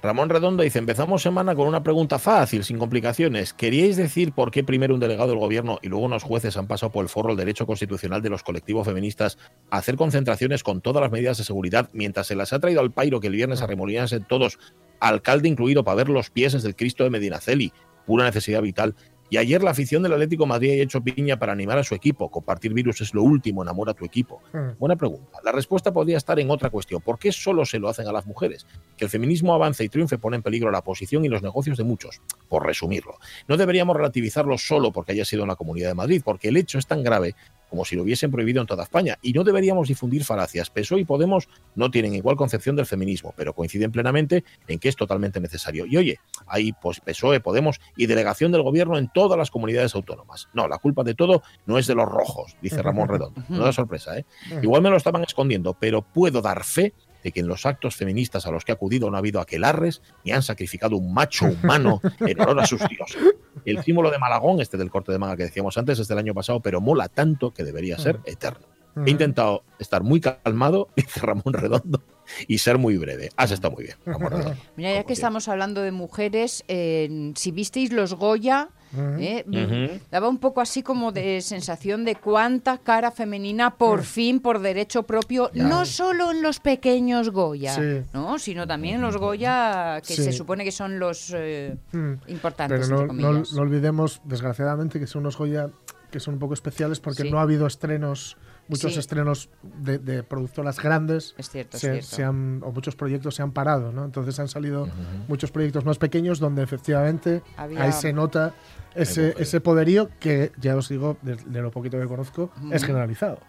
[0.02, 3.54] Ramón Redondo dice, empezamos semana con una pregunta fácil, sin complicaciones.
[3.54, 6.92] ¿Queríais decir por qué primero un delegado del gobierno y luego unos jueces han pasado
[6.92, 9.38] por el foro el derecho constitucional de los colectivos feministas
[9.70, 12.92] a hacer concentraciones con todas las medidas de seguridad mientras se las ha traído al
[12.92, 14.60] pairo que el viernes arremolinarse todos,
[15.00, 17.72] alcalde incluido, para ver los pies del Cristo de Medinaceli?
[18.06, 18.96] Pura necesidad vital.
[19.32, 22.30] Y ayer la afición del Atlético Madrid ha hecho piña para animar a su equipo.
[22.30, 24.42] Compartir virus es lo último, enamora a tu equipo.
[24.52, 24.78] Hmm.
[24.78, 25.40] Buena pregunta.
[25.42, 27.02] La respuesta podría estar en otra cuestión.
[27.02, 28.68] ¿Por qué solo se lo hacen a las mujeres?
[28.98, 31.86] Que el feminismo avance y triunfe pone en peligro la posición y los negocios de
[31.86, 32.20] muchos.
[32.50, 33.20] Por resumirlo.
[33.48, 36.78] No deberíamos relativizarlo solo porque haya sido en la Comunidad de Madrid, porque el hecho
[36.78, 37.34] es tan grave
[37.72, 39.18] como si lo hubiesen prohibido en toda España.
[39.22, 40.70] Y no deberíamos difundir falacias.
[40.70, 44.98] PSOE y Podemos no tienen igual concepción del feminismo, pero coinciden plenamente en que es
[44.98, 45.86] totalmente necesario.
[45.86, 50.50] Y oye, hay pues, PSOE, Podemos y delegación del gobierno en todas las comunidades autónomas.
[50.54, 53.42] No, la culpa de todo no es de los rojos, dice Ramón Redondo.
[53.48, 54.26] No da sorpresa, ¿eh?
[54.62, 58.46] Igual me lo estaban escondiendo, pero puedo dar fe de que en los actos feministas
[58.46, 62.02] a los que ha acudido no ha habido aquelarres ni han sacrificado un macho humano
[62.20, 63.22] en honor a sus dioses.
[63.66, 66.34] El símbolo de Malagón, este del corte de manga que decíamos antes, es del año
[66.34, 68.68] pasado, pero mola tanto que debería ser eterno.
[69.06, 72.04] He intentado estar muy calmado, dice Ramón Redondo,
[72.48, 73.30] y ser muy breve.
[73.38, 74.58] Has estado muy bien, Ramón Redondo.
[74.76, 79.46] Mira, ya que estamos hablando de mujeres, eh, si visteis los Goya, ¿eh?
[79.48, 80.00] Ujú.
[80.12, 85.04] Daba un poco así como de sensación de cuánta cara femenina por fin, por derecho
[85.04, 85.64] propio, Ya.
[85.64, 88.02] no solo en los pequeños Goya, Sí.
[88.14, 88.38] ¿no?
[88.40, 90.24] sino también en los Goya que Sí.
[90.24, 92.14] se supone que son los eh, Mm.
[92.28, 95.70] importantes, Pero no, olvidemos, desgraciadamente, que son unos Goya
[96.12, 97.32] que son un poco especiales porque Sí.
[97.32, 98.36] no ha habido estrenos,
[98.72, 99.00] muchos Sí.
[99.00, 101.36] estrenos de, de productoras grandes.
[101.38, 102.08] Es cierto, es se- cierto.
[102.16, 104.06] se han- o muchos proyectos se han parado, ¿no?
[104.06, 104.88] Entonces han salido
[105.28, 108.54] muchos proyectos más pequeños donde efectivamente Había- ahí se nota
[108.96, 113.40] ese, ese poderío que, ya os digo, de, de lo poquito que conozco, es generalizado.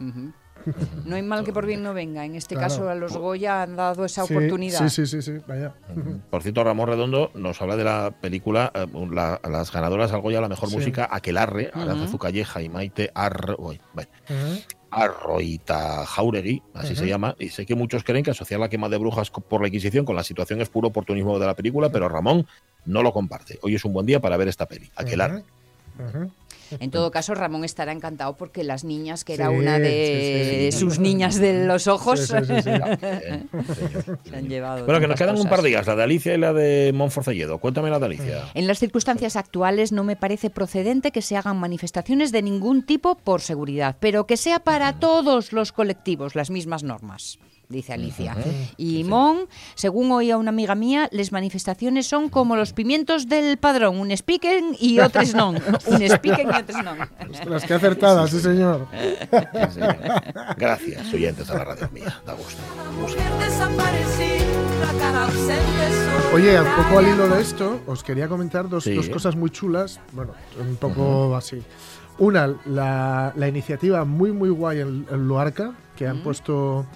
[1.04, 2.24] No hay mal que por bien no venga.
[2.24, 2.68] En este Claro.
[2.68, 4.78] caso, a los Goya han dado esa Sí, oportunidad.
[4.88, 5.74] Sí, sí, sí, sí, vaya.
[6.30, 10.40] Por cierto, Ramón Redondo nos habla de la película, eh, la- las ganadoras al Goya,
[10.40, 10.76] la mejor Sí.
[10.76, 12.12] música, Aquelarre, Aranza Ujú.
[12.12, 13.56] Zucalleja y Maite Ar...
[13.58, 14.60] uy, bueno, Ujú.
[14.92, 18.98] Arroita Jauregui, así se llama, y sé que muchos creen que asociar la quema de
[18.98, 22.46] brujas por la Inquisición con la situación es puro oportunismo de la película, pero Ramón
[22.84, 23.58] no lo comparte.
[23.62, 25.44] Hoy es un buen día para ver esta peli, Aquelarre.
[25.98, 26.18] Ujú.
[26.18, 26.30] Ujú.
[26.80, 30.76] En todo caso, Ramón estará encantado porque las niñas, que era Sí, una de sí,
[30.76, 30.78] sí.
[30.78, 32.70] sus niñas de los ojos, Sí, sí, sí, sí.
[32.70, 34.18] Bien, señor.
[34.28, 34.84] se han llevado.
[34.84, 37.58] Bueno, que nos quedan un par de días, la de Alicia y la de Monforcelledo.
[37.58, 38.44] Cuéntame la de Alicia.
[38.54, 43.14] En las circunstancias actuales no me parece procedente que se hagan manifestaciones de ningún tipo
[43.16, 47.38] por seguridad, pero que sea para todos los colectivos las mismas normas.
[47.72, 48.36] Dice Alicia.
[48.76, 53.98] Y Mon, según oía una amiga mía, las manifestaciones son como los pimientos del padrón,
[53.98, 55.56] un speaking y otros non.
[55.86, 56.98] Un speaking y otros non.
[57.30, 58.86] Ostras, qué acertada, sí, señor.
[58.92, 59.96] Sí, señor.
[60.58, 62.20] Gracias, oyentes a la radio mía.
[62.26, 62.60] Da gusto.
[66.34, 68.94] Oye, un poco al hilo de esto, os quería comentar dos, Sí.
[68.94, 70.00] dos cosas muy chulas.
[70.12, 71.62] Bueno, un poco así.
[72.18, 76.86] Una, la, la iniciativa muy, muy guay en, en Luarca, que han puesto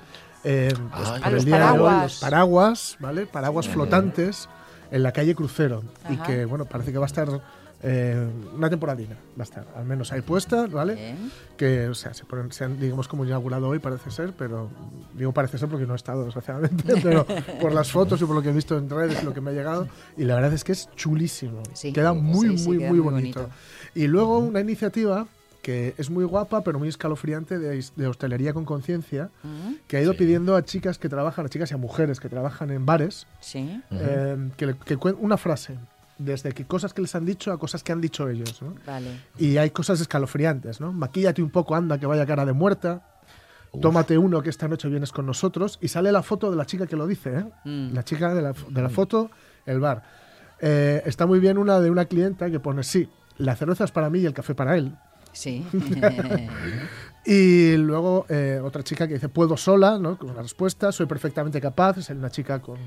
[0.44, 2.02] eh, pues, Ah, por los el día de hoy paraguas.
[2.02, 3.26] los paraguas, ¿vale?
[3.26, 4.48] Paraguas flotantes
[4.90, 5.82] en la calle Crucero.
[6.08, 6.22] Y Ajá.
[6.24, 7.28] que, bueno, parece que va a estar
[7.82, 9.16] eh, una temporadina.
[9.38, 10.94] Va a estar, al menos hay puesta, ¿vale?
[10.94, 11.30] Bien.
[11.58, 14.70] que o sea, se, ponen- se han, digamos, como inaugurado hoy, parece ser, pero
[15.14, 17.26] digo parece ser porque no he estado, desgraciadamente, pero
[17.60, 19.50] por las fotos y por lo que he visto en redes y lo que me
[19.50, 21.62] ha llegado, y la verdad es que es chulísimo.
[21.74, 21.92] Sí.
[21.92, 23.40] queda muy, Sí, sí, muy, queda muy muy bonito.
[23.42, 23.56] bonito.
[23.94, 25.26] Y luego una iniciativa
[25.66, 30.00] que es muy guapa, pero muy escalofriante, de, de hostelería con conciencia, Mm, que ha
[30.00, 30.18] ido Sí.
[30.18, 33.82] pidiendo a chicas que trabajan, a chicas y a mujeres que trabajan en bares, Sí.
[33.90, 35.76] eh, que, que una frase,
[36.18, 38.62] desde que cosas que les han dicho a cosas que han dicho ellos.
[38.62, 38.74] ¿no?
[38.86, 39.08] Vale.
[39.38, 40.92] Y hay cosas escalofriantes, ¿no?
[40.92, 43.02] Maquíllate un poco, anda, que vaya cara de muerta.
[43.72, 43.80] Uf.
[43.80, 45.78] Tómate uno que esta noche vienes con nosotros.
[45.82, 47.44] Y sale la foto de la chica que lo dice, ¿eh?
[47.64, 47.92] Mm.
[47.92, 49.30] La chica de la, de la foto,
[49.66, 50.04] el bar.
[50.60, 54.08] Eh, está muy bien una de una clienta que pone, sí, la cerveza es para
[54.10, 54.94] mí y el café para él.
[55.36, 55.64] Sí.
[57.28, 60.16] Y luego eh, otra chica que dice, puedo sola, ¿no?
[60.16, 62.78] Con una respuesta, soy perfectamente capaz, es una chica con,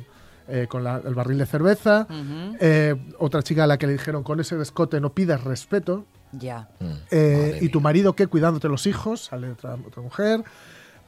[0.47, 2.07] eh, con la- el barril de cerveza.
[2.62, 6.05] Eh, otra chica a la que le dijeron, con ese escote no pidas respeto.
[6.31, 6.69] Ya.
[6.79, 10.43] Mm, Eh, y tu marido que cuidándote los hijos, sale otra, otra mujer.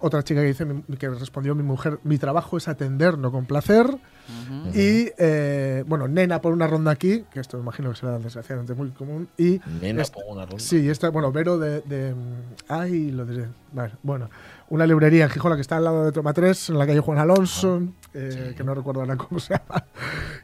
[0.01, 0.65] Otra chica que dice
[0.99, 3.85] que respondió mi mujer, mi trabajo es atender, no complacer.
[4.73, 8.73] Y eh, bueno, nena por una ronda aquí, que esto me imagino que será desgraciadamente
[8.73, 9.27] muy común.
[9.37, 10.59] Y Nena, esta- pongo una ronda.
[10.59, 12.15] Sí, esta, bueno, Vero de, de-
[12.67, 13.47] ay, lo diré.
[13.73, 14.29] Vale, bueno,
[14.71, 17.17] una librería en Gijona que está al lado de Toma 3, en la calle Juan
[17.19, 17.81] Alonso,
[18.13, 19.85] eh, que no recuerdo ahora cómo se llama,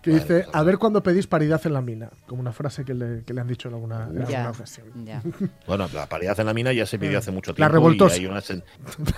[0.01, 0.49] que Vale, dice, vale.
[0.53, 3.41] a ver cuándo pedís paridad en la mina, como una frase que le, que le
[3.41, 4.87] han dicho en alguna, en alguna ocasión.
[5.05, 5.21] Ya.
[5.67, 7.55] Bueno, la paridad en la mina ya se pidió hace mucho Mm.
[7.57, 7.73] La tiempo.
[7.73, 8.17] revoltosa.
[8.17, 8.63] Y hay una sen-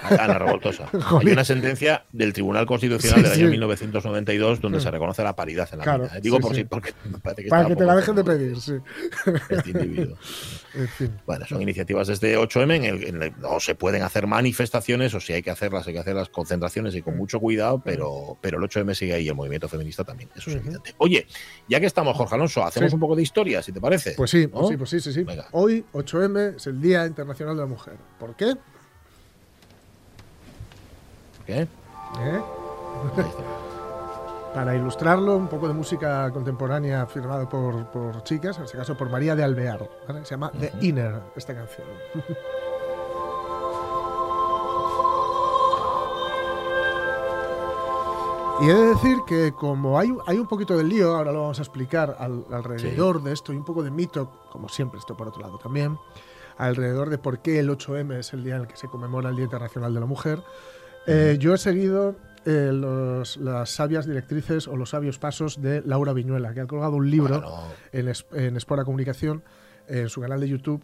[0.03, 0.85] Ah, la revoltosa.
[1.21, 3.51] hay una sentencia del Tribunal Constitucional Sí, del año sí.
[3.51, 6.17] 1992 donde se reconoce la paridad en la Claro, mina.
[6.17, 6.21] ¿eh?
[6.21, 6.57] Digo sí, por sí.
[6.61, 8.73] si, porque me parece que Para que te la dejen de pedir, sí.
[9.49, 10.17] Este individuo.
[10.75, 11.11] En fin.
[11.25, 15.19] Bueno, son iniciativas desde 8M en el, en el- o se pueden hacer manifestaciones o
[15.19, 17.17] si hay que hacerlas, hay que hacer las concentraciones y con Mm.
[17.17, 20.57] mucho cuidado, pero, pero el 8M sigue ahí y el movimiento feminista también, eso es
[20.57, 20.93] evidente.
[20.97, 21.25] Oye,
[21.67, 22.95] ya que estamos, Jorge Alonso, hacemos Sí.
[22.95, 24.11] un poco de historia, si te parece.
[24.15, 24.51] Pues sí, ¿No?
[24.59, 25.23] pues sí, pues sí, sí, sí.
[25.23, 25.47] Venga.
[25.53, 27.95] Hoy, 8M, es el Día Internacional de la Mujer.
[28.19, 28.53] ¿Por qué?
[31.47, 31.61] ¿Qué?
[31.61, 31.67] ¿Eh?
[32.19, 33.68] Ahí está.
[34.53, 39.09] Para ilustrarlo, un poco de música contemporánea firmada por, por chicas, en este caso por
[39.09, 39.87] María de Alvear.
[40.07, 40.25] ¿vale?
[40.25, 41.87] Se llama The Inner, esta canción.
[48.61, 51.59] Y he de decir que como hay, hay un poquito de lío, ahora lo vamos
[51.59, 55.29] a explicar, al- alrededor de esto y un poco de mito, como siempre esto por
[55.29, 55.97] otro lado también,
[56.57, 59.37] alrededor de por qué el 8M es el día en el que se conmemora el
[59.37, 60.43] Día Internacional de la Mujer,
[61.07, 62.15] eh, yo he seguido
[62.49, 66.95] eh, los- las sabias directrices o los sabios pasos de Laura Viñuela, que ha colgado
[66.95, 69.43] un libro Bueno, en, en Espora Comunicación,
[69.87, 70.83] en su canal de YouTube,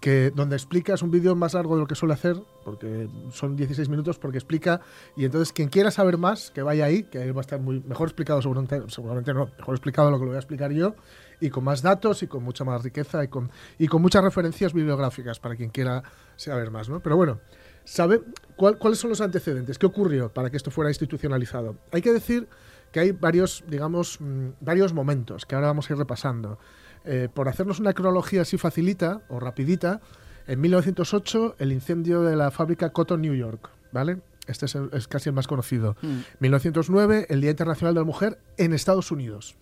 [0.00, 3.56] que donde explica, es un vídeo más largo de lo que suele hacer, porque son
[3.56, 4.80] 16 minutos, porque explica,
[5.16, 8.08] y entonces quien quiera saber más, que vaya ahí, que va a estar muy mejor
[8.08, 10.94] explicado, seguramente, seguramente no, mejor explicado lo que lo voy a explicar yo,
[11.40, 14.74] y con más datos y con mucha más riqueza y con, y con muchas referencias
[14.74, 16.02] bibliográficas para quien quiera
[16.36, 17.00] saber más, ¿no?
[17.00, 17.40] Pero bueno,
[17.84, 18.20] ¿sabe
[18.56, 19.78] cuál- cuáles son los antecedentes?
[19.78, 21.76] ¿Qué ocurrió para que esto fuera institucionalizado?
[21.92, 22.48] Hay que decir
[22.92, 26.58] que hay varios, digamos, mm, varios momentos que ahora vamos a ir repasando.
[27.04, 30.00] Eh, por hacernos una cronología así facilita o rapidita,
[30.46, 34.20] en 1908 el incendio de la fábrica Cotton New York, ¿vale?
[34.46, 35.96] Este es, el- es casi el más conocido.
[36.02, 36.18] Mm.
[36.40, 39.56] 1909 el Día Internacional de la Mujer en Estados Unidos.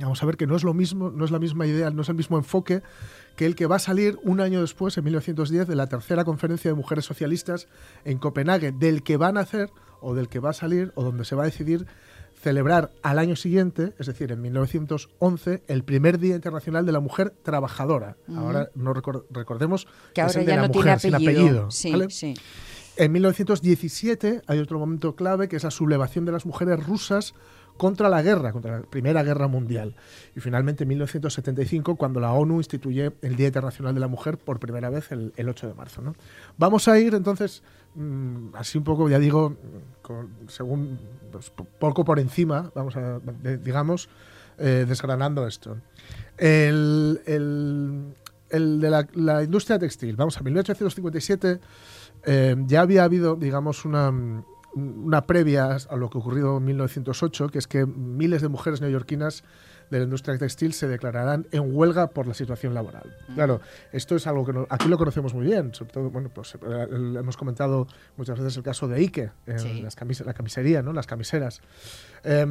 [0.00, 2.08] Vamos a ver que no es lo mismo, no es la misma idea, no es
[2.08, 2.82] el mismo enfoque
[3.36, 6.70] que el que va a salir un año después, en 1910, de la tercera conferencia
[6.70, 7.68] de mujeres socialistas
[8.04, 9.70] en Copenhague, del que van a hacer
[10.00, 11.86] o del que va a salir o donde se va a decidir
[12.40, 17.30] celebrar al año siguiente, es decir, en 1911, el primer Día Internacional de la Mujer
[17.42, 18.16] Trabajadora.
[18.36, 21.14] Ahora no recor- recordemos Que es ahora el de ya la no mujer, tiene sin
[21.14, 21.42] apellido.
[21.46, 22.10] apellido, Sí, ¿vale?
[22.10, 22.34] sí.
[22.98, 27.34] En 1917 hay otro momento clave que es la sublevación de las mujeres rusas
[27.76, 29.94] contra la guerra, contra la Primera Guerra Mundial.
[30.34, 34.58] Y finalmente en 1975 cuando la ONU instituye el Día Internacional de la Mujer por
[34.58, 36.02] primera vez el, el 8 de marzo.
[36.02, 36.14] ¿no?
[36.58, 37.62] Vamos a ir entonces
[37.94, 39.56] mm, así un poco, ya digo,
[40.48, 40.98] según
[41.32, 43.20] pues, po- poco por encima, vamos a,
[43.64, 44.08] digamos,
[44.58, 45.76] eh, desgranando esto.
[46.36, 48.14] El, el-
[48.48, 51.58] el de la, la industria textil, vamos a 1857
[52.28, 54.12] eh, ya había habido, digamos, una,
[54.76, 59.42] una previa a lo que ocurrió en 1908, que es que miles de mujeres neoyorquinas
[59.90, 63.16] de la industria textil se declararán en huelga por la situación laboral.
[63.34, 63.60] Claro,
[63.92, 66.58] esto es algo que no- aquí lo conocemos muy bien, sobre todo, bueno, pues eh,
[66.90, 67.86] el- hemos comentado
[68.16, 69.80] muchas veces el caso de Ike, en Sí.
[69.82, 70.92] las camis- la camisería, ¿no?
[70.92, 71.60] las camiseras.
[72.24, 72.44] Eh,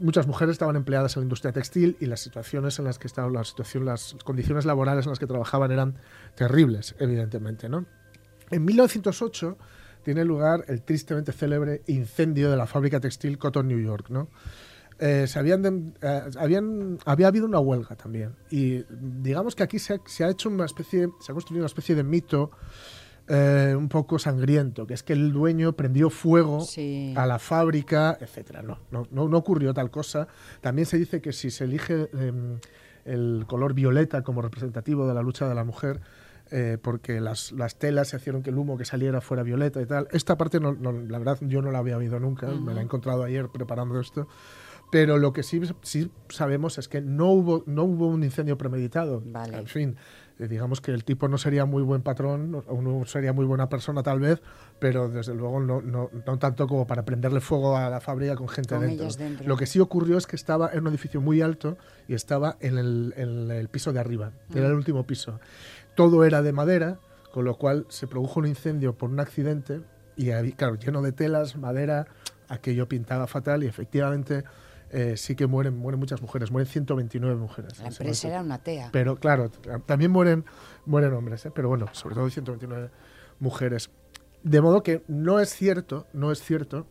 [0.00, 3.34] muchas mujeres estaban empleadas en la industria textil y las situaciones en las que estaban,
[3.34, 5.94] la situación, las condiciones laborales en las que trabajaban eran
[6.34, 7.84] terribles, evidentemente, ¿no?
[8.50, 9.58] En 1908
[10.02, 14.28] tiene lugar el tristemente célebre incendio de la fábrica textil Cotton New York, ¿no?
[14.98, 18.36] Eh, se habían de- eh, habían, había habido una huelga también.
[18.50, 21.66] Y digamos que aquí se ha, se ha hecho una especie, se ha construido una
[21.66, 22.50] especie de mito
[23.28, 27.14] eh, un poco sangriento, que es que el dueño prendió fuego Sí.
[27.16, 28.62] a la fábrica, etcétera.
[28.62, 30.26] No, no, no, no ocurrió tal cosa.
[30.60, 32.58] También se dice que si se elige em,
[33.04, 36.00] el color violeta como representativo de la lucha de la mujer,
[36.52, 39.86] eh, porque las, las telas se hicieron que el humo que saliera fuera violeta y
[39.86, 40.06] tal.
[40.12, 42.84] Esta parte, no, no- la verdad, yo no la había oído nunca, me la he
[42.84, 44.28] encontrado ayer preparando esto.
[44.90, 49.22] Pero lo que sí, sí sabemos es que no hubo, no hubo un incendio premeditado.
[49.24, 49.56] Vale.
[49.56, 49.96] En fin,
[50.38, 53.70] eh, digamos que el tipo no sería muy buen patrón, o no sería muy buena
[53.70, 54.42] persona tal vez,
[54.80, 58.48] pero desde luego no, no, no tanto como para prenderle fuego a la fábrica con
[58.48, 59.08] gente Con dentro.
[59.16, 59.48] dentro.
[59.48, 62.76] Lo que sí ocurrió es que estaba en un edificio muy alto y estaba en
[62.76, 64.72] el, en el piso de arriba, era Mm.
[64.72, 65.40] el último piso.
[65.94, 66.98] Todo era de madera,
[67.32, 69.80] con lo cual se produjo un incendio por un accidente
[70.16, 72.06] y, claro, lleno de telas, madera,
[72.48, 74.44] aquello pintaba fatal y efectivamente
[74.90, 77.78] eh, sí que mueren, mueren muchas mujeres, mueren 129 mujeres.
[77.80, 78.90] La empresa era una tea.
[78.92, 79.50] Pero claro,
[79.86, 80.44] también mueren,
[80.84, 81.50] mueren hombres, ¿eh?
[81.54, 82.90] pero bueno, sobre todo 129
[83.40, 83.90] mujeres.
[84.42, 86.86] De modo que no es cierto, no es cierto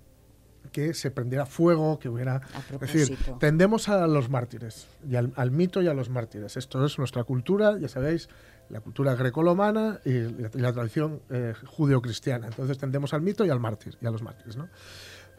[0.72, 2.42] que se prendiera fuego, que hubiera...
[2.72, 6.56] Es decir, tendemos a los mártires, y al, mito y a los mártires.
[6.56, 8.30] Esto es nuestra cultura, ya sabéis,
[8.72, 12.48] la cultura grecolomana y la, y la tradición eh, judeocristiana.
[12.48, 14.70] Entonces tendemos al mito y al mártir, y a los mártires, ¿no?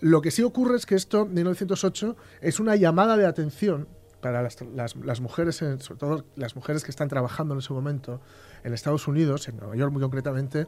[0.01, 3.87] Lo que sí ocurre es que esto, de 1908, es una llamada de atención
[4.21, 8.21] para las, mujeres, sobre todo las mujeres que están trabajando en ese momento
[8.65, 10.67] en Estados Unidos, en Nueva York muy concretamente,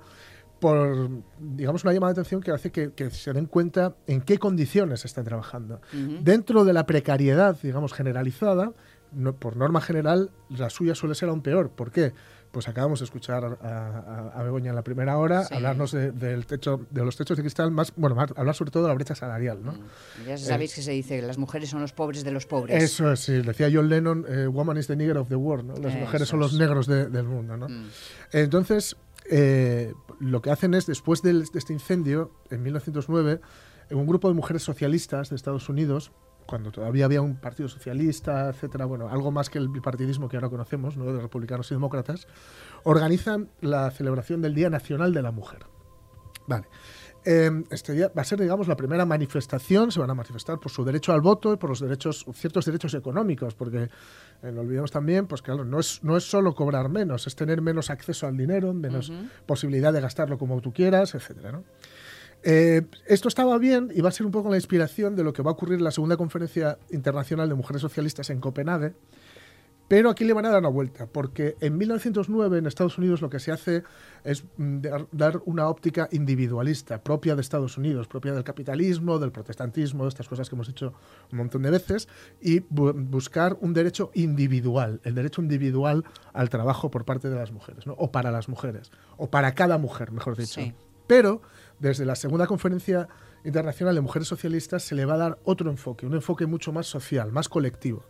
[0.60, 1.08] por,
[1.38, 5.24] digamos, una llamada de atención que hace que, se den cuenta en qué condiciones están
[5.24, 5.80] trabajando.
[5.92, 8.72] Dentro de la precariedad, digamos, generalizada,
[9.38, 11.70] por norma general, la suya suele ser aún peor.
[11.70, 12.12] ¿Por qué?
[12.55, 17.16] Pues acabamos de escuchar a, Begoña en la primera hora hablarnos del techo, de los
[17.16, 19.72] techos de cristal, más, bueno, hablar sobre todo de la brecha salarial, ¿no?
[19.72, 20.26] Mm.
[20.28, 22.80] Ya sabéis que se dice que las mujeres son los pobres de los pobres.
[22.82, 25.74] Eso es, sí, decía John Lennon, eh, woman is the nigger of the world, ¿no?
[25.76, 27.68] Las mujeres son los negros del mundo, ¿no?
[27.68, 27.88] Mm.
[28.32, 28.96] Entonces,
[29.28, 33.40] eh, lo que hacen es, después de este incendio, en 1909,
[33.90, 36.12] un grupo de mujeres socialistas de Estados Unidos
[36.47, 40.49] cuando todavía había un partido socialista, etcétera, bueno, algo más que el bipartidismo que ahora
[40.49, 41.12] conocemos, ¿no?
[41.12, 42.26] de republicanos y demócratas,
[42.84, 45.66] organizan la celebración del Día Nacional de la Mujer.
[46.47, 46.66] Vale.
[47.26, 50.70] Em, este día va a ser, digamos, la primera manifestación, se van a manifestar por
[50.70, 53.88] su derecho al voto y por los derechos, ciertos derechos económicos, porque
[54.42, 57.62] eh, no olvidemos también, pues claro, no es, no es solo cobrar menos, es tener
[57.62, 59.11] menos acceso al dinero, menos
[59.47, 61.64] posibilidad de gastarlo como tú quieras, etcétera, ¿no?
[62.47, 65.42] Eh, esto estaba bien y va a ser un poco la inspiración de lo que
[65.42, 68.92] va a ocurrir en la segunda conferencia internacional de mujeres socialistas en Copenhague.
[69.88, 73.28] Pero aquí le van a dar una vuelta, porque en 1909 en Estados Unidos lo
[73.28, 73.82] que se hace
[74.24, 74.78] es mm,
[75.12, 80.28] dar una óptica individualista, propia de Estados Unidos, propia del capitalismo, del protestantismo, de estas
[80.28, 80.95] cosas que hemos hecho
[81.32, 82.09] un montón de veces,
[82.40, 87.84] y buscar un derecho individual, el derecho individual al trabajo por parte de las mujeres,
[87.86, 90.62] o para las mujeres, o para cada mujer, mejor dicho.
[91.07, 91.42] Pero
[91.85, 93.09] desde la segunda conferencia
[93.45, 96.87] internacional de mujeres socialistas se le va a dar otro enfoque, un enfoque mucho más
[96.87, 98.05] social, más colectivo.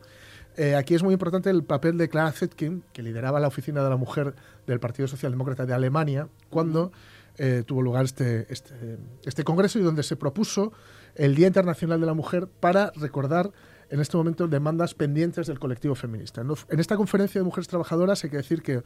[0.57, 3.91] Eh, aquí es muy importante el papel de Clara Zetkin, que lideraba la oficina de
[3.91, 4.37] la mujer
[4.69, 6.93] del Partido Socialdemócrata de Alemania, cuando
[7.37, 10.73] eh, tuvo lugar este, este, este, congreso y donde se propuso
[11.17, 13.51] el Día Internacional de la Mujer para recordar
[13.91, 16.43] en este momento demandas pendientes del colectivo feminista.
[16.43, 18.85] En esta conferencia de mujeres trabajadoras hay que decir que,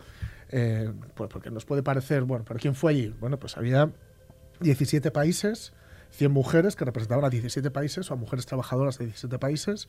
[0.48, 3.14] eh, pues porque nos puede parecer, bueno, ¿pero quién fue allí?
[3.20, 3.92] Bueno, pues había
[4.60, 5.72] 17 países,
[6.10, 9.88] 100 mujeres que representaban a 17 países o a mujeres trabajadoras de 17 países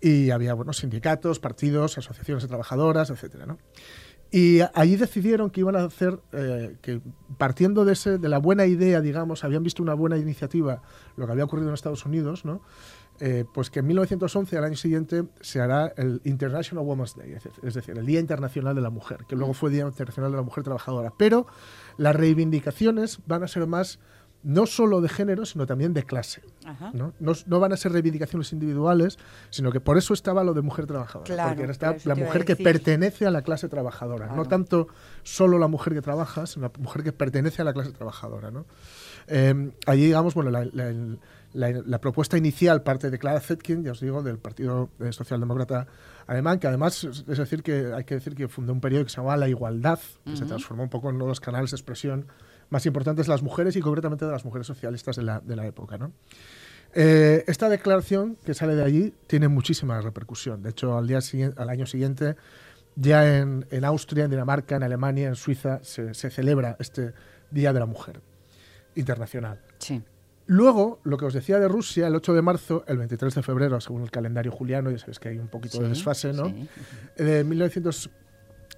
[0.00, 3.58] y había bueno, sindicatos, partidos, asociaciones de trabajadoras, etcétera, ¿no?
[4.34, 7.02] Y allí decidieron que iban a hacer, eh, que
[7.36, 10.80] partiendo de, ese, de la buena idea, digamos, habían visto una buena iniciativa,
[11.16, 12.62] lo que había ocurrido en Estados Unidos, ¿no?
[13.24, 17.74] Eh, pues que en 1911, al año siguiente, se hará el International Women's Day, es
[17.74, 20.64] decir, el Día Internacional de la Mujer, que luego fue Día Internacional de la Mujer
[20.64, 21.12] Trabajadora.
[21.16, 21.46] Pero
[21.98, 24.00] las reivindicaciones van a ser más
[24.42, 26.42] no solo de género, sino también de clase.
[26.92, 27.12] ¿no?
[27.20, 29.18] No, van a ser reivindicaciones individuales,
[29.50, 31.48] sino que por eso estaba lo de mujer trabajadora.
[31.54, 34.34] porque está la mujer que pertenece a la clase trabajadora.
[34.34, 34.88] No tanto
[35.22, 38.50] solo la mujer que trabaja, sino la mujer que pertenece a la clase trabajadora.
[38.50, 38.66] ¿no?
[39.28, 40.64] Eh, allí, digamos, bueno, la,
[42.00, 45.86] propuesta inicial parte de Clara Zetkin, ya os digo, del Partido Socialdemócrata
[46.26, 49.16] Alemán, que además es decir que hay que decir que fundó un periodo que se
[49.16, 52.26] llamaba La Igualdad, que se transformó un poco en uno de los canales de expresión
[52.70, 55.66] más importantes de las mujeres y concretamente de las mujeres socialistas de la, de la
[55.66, 55.98] época.
[55.98, 56.12] ¿no?
[56.94, 60.62] Eh, esta declaración que sale de allí tiene muchísima repercusión.
[60.62, 61.20] De hecho, al, día
[61.56, 62.36] al año siguiente,
[62.96, 67.12] ya en, en, Austria, en Dinamarca, en Alemania, en Suiza, se, se, celebra este
[67.50, 68.20] Día de la Mujer
[68.94, 69.60] Internacional.
[69.78, 70.02] Sí.
[70.46, 73.80] Luego, lo que os decía de Rusia, el 8 de marzo, el 23 de febrero,
[73.80, 76.46] según el calendario juliano, ya sabéis que hay un poquito de desfase, ¿no?
[76.46, 76.68] Sí.
[77.16, 78.10] De 1900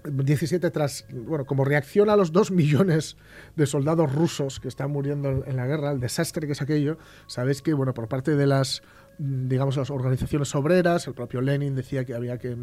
[0.05, 3.17] 17 tras, bueno, como reacción a los dos millones
[3.57, 7.63] de soldados rusos que están muriendo en la guerra, el desastre que es aquello, sabéis
[7.63, 8.83] que, bueno, por parte de las
[9.19, 12.57] digamos las organizaciones obreras, el propio Lenin decía que había que,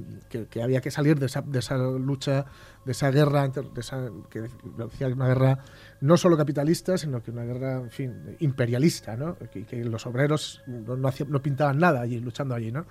[0.49, 2.45] que, había que salir de esa, de esa, lucha,
[2.85, 4.41] de esa guerra, de esa, que
[4.77, 5.59] decía una guerra
[6.01, 9.37] no solo capitalista, sino que una guerra, en fin, imperialista, ¿no?
[9.37, 12.85] Que, que los obreros no, no, no, pintaban nada allí, luchando allí, ¿no?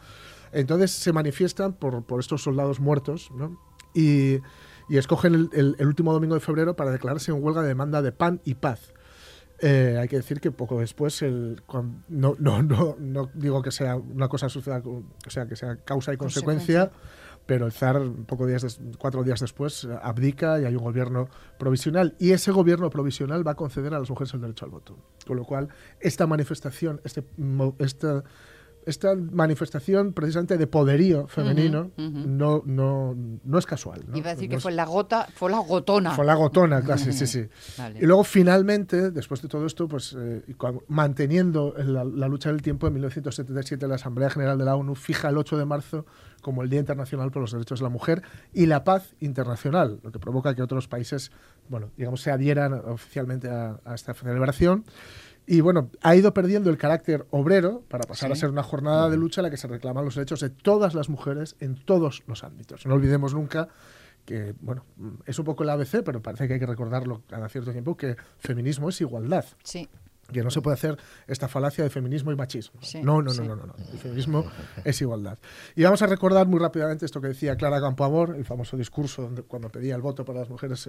[0.52, 3.58] Entonces se manifiestan por, por estos soldados muertos, ¿no?
[3.94, 4.40] y,
[4.88, 8.54] escogen el, último domingo de febrero para declararse en huelga de demanda de pan y
[8.54, 8.92] paz.
[9.62, 11.62] Eh, hay que decir que poco después, el,
[12.08, 16.14] no, no, no, no, digo que sea una cosa suceda, o sea, que sea causa
[16.14, 16.90] y consecuencia,
[17.44, 22.14] pero el zar, poco días cuatro días después, abdica y hay un gobierno provisional.
[22.18, 24.96] Y ese gobierno provisional va a conceder a las mujeres el derecho al voto.
[25.26, 25.68] Con lo cual,
[26.00, 27.24] esta manifestación, este,
[27.80, 28.24] esta
[28.90, 34.04] esta manifestación precisamente de poderío femenino No, no, no es casual.
[34.14, 36.12] Iba a decir que fue la gota, fue la gotona.
[36.12, 37.48] Fue la gotona, casi, sí, sí.
[38.00, 40.42] Y luego finalmente, después de todo esto, pues eh,
[40.88, 45.38] manteniendo la, lucha del tiempo, en 1977 la Asamblea General de la ONU fija el
[45.38, 46.06] 8 de marzo
[46.42, 48.22] como el Día Internacional por los Derechos de la Mujer
[48.52, 51.30] y la Paz Internacional, lo que provoca que otros países,
[51.68, 54.84] bueno, digamos, se adhieran oficialmente a, a esta celebración.
[55.46, 59.16] Y bueno, ha ido perdiendo el carácter obrero para pasar a ser una jornada de
[59.16, 62.44] lucha en la que se reclaman los derechos de todas las mujeres en todos los
[62.44, 62.86] ámbitos.
[62.86, 63.68] No olvidemos nunca
[64.24, 64.84] que, bueno,
[65.26, 68.16] es un poco el ABC, pero parece que hay que recordarlo cada cierto tiempo, que
[68.38, 69.44] feminismo es igualdad.
[69.64, 69.88] Sí
[70.30, 72.80] que no se puede hacer esta falacia de feminismo y machismo.
[73.02, 74.44] no, no, no, no, no, El feminismo
[74.84, 75.38] es igualdad.
[75.76, 79.68] Y vamos a recordar muy rápidamente esto que decía Clara Campoamor, el famoso discurso cuando
[79.68, 80.88] pedía el voto para las mujeres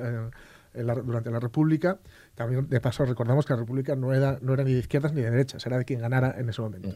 [0.74, 2.00] durante la República.
[2.36, 5.22] También, de paso, recordamos que la República no era, no era ni de izquierdas ni
[5.22, 6.90] de derechas, era de quien ganara en ese momento.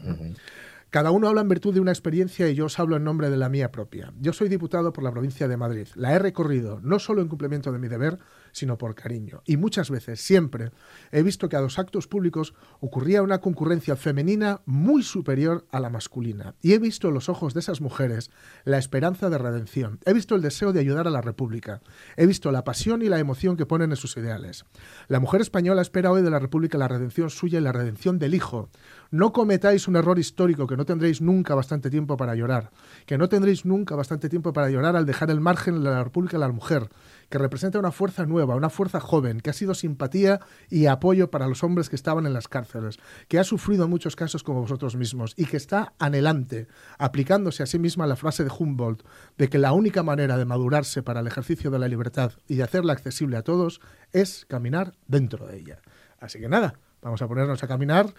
[0.90, 3.36] Cada uno habla en virtud de una experiencia y yo os hablo en nombre de
[3.36, 4.12] la mía propia.
[4.20, 5.88] Yo soy diputado por la provincia de Madrid.
[5.94, 8.18] La he recorrido no solo en cumplimiento de mi deber,
[8.56, 9.42] sino por cariño.
[9.44, 10.70] Y muchas veces, siempre,
[11.12, 15.90] he visto que a los actos públicos ocurría una concurrencia femenina muy superior a la
[15.90, 16.54] masculina.
[16.62, 18.30] Y he visto en los ojos de esas mujeres
[18.64, 20.00] la esperanza de redención.
[20.06, 21.82] He visto el deseo de ayudar a la República.
[22.16, 24.64] He visto la pasión y la emoción que ponen en sus ideales.
[25.08, 28.34] La mujer española espera hoy de la República la redención suya y la redención del
[28.34, 28.70] Hijo.
[29.10, 32.70] No cometáis un error histórico que no tendréis nunca bastante tiempo para llorar,
[33.04, 36.38] que no tendréis nunca bastante tiempo para llorar al dejar el margen de la República
[36.38, 36.88] a la mujer,
[37.28, 41.46] que representa una fuerza nueva, una fuerza joven, que ha sido simpatía y apoyo para
[41.46, 42.98] los hombres que estaban en las cárceles,
[43.28, 46.66] que ha sufrido en muchos casos como vosotros mismos y que está anhelante,
[46.98, 49.02] aplicándose a sí misma la frase de Humboldt
[49.36, 52.62] de que la única manera de madurarse para el ejercicio de la libertad y de
[52.62, 53.80] hacerla accesible a todos
[54.12, 55.80] es caminar dentro de ella.
[56.20, 58.12] Así que nada, vamos a ponernos a caminar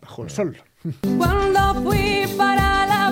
[0.00, 0.56] bajo el sol.
[1.16, 3.10] Cuando fui para la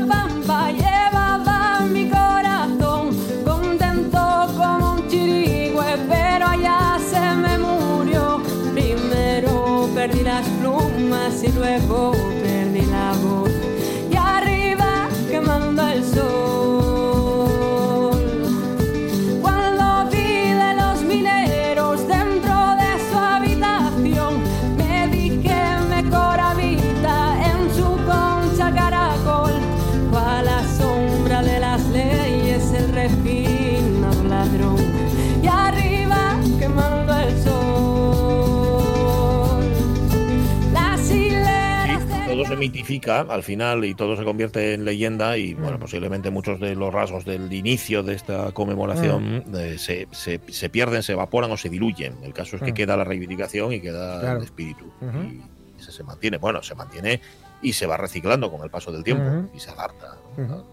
[42.63, 46.95] mitifica al final y todo se convierte en leyenda y bueno, posiblemente muchos de los
[46.95, 49.57] rasgos del inicio de esta conmemoración mm.
[49.57, 52.19] eh, se, se, pierden, se evaporan o se diluyen.
[52.23, 52.75] El caso es que mm.
[52.75, 54.93] queda la reivindicación y queda el espíritu.
[55.03, 55.43] Y
[55.81, 57.21] ese se mantiene, bueno, se mantiene
[57.63, 60.17] y se va reciclando con el paso del tiempo y se adapta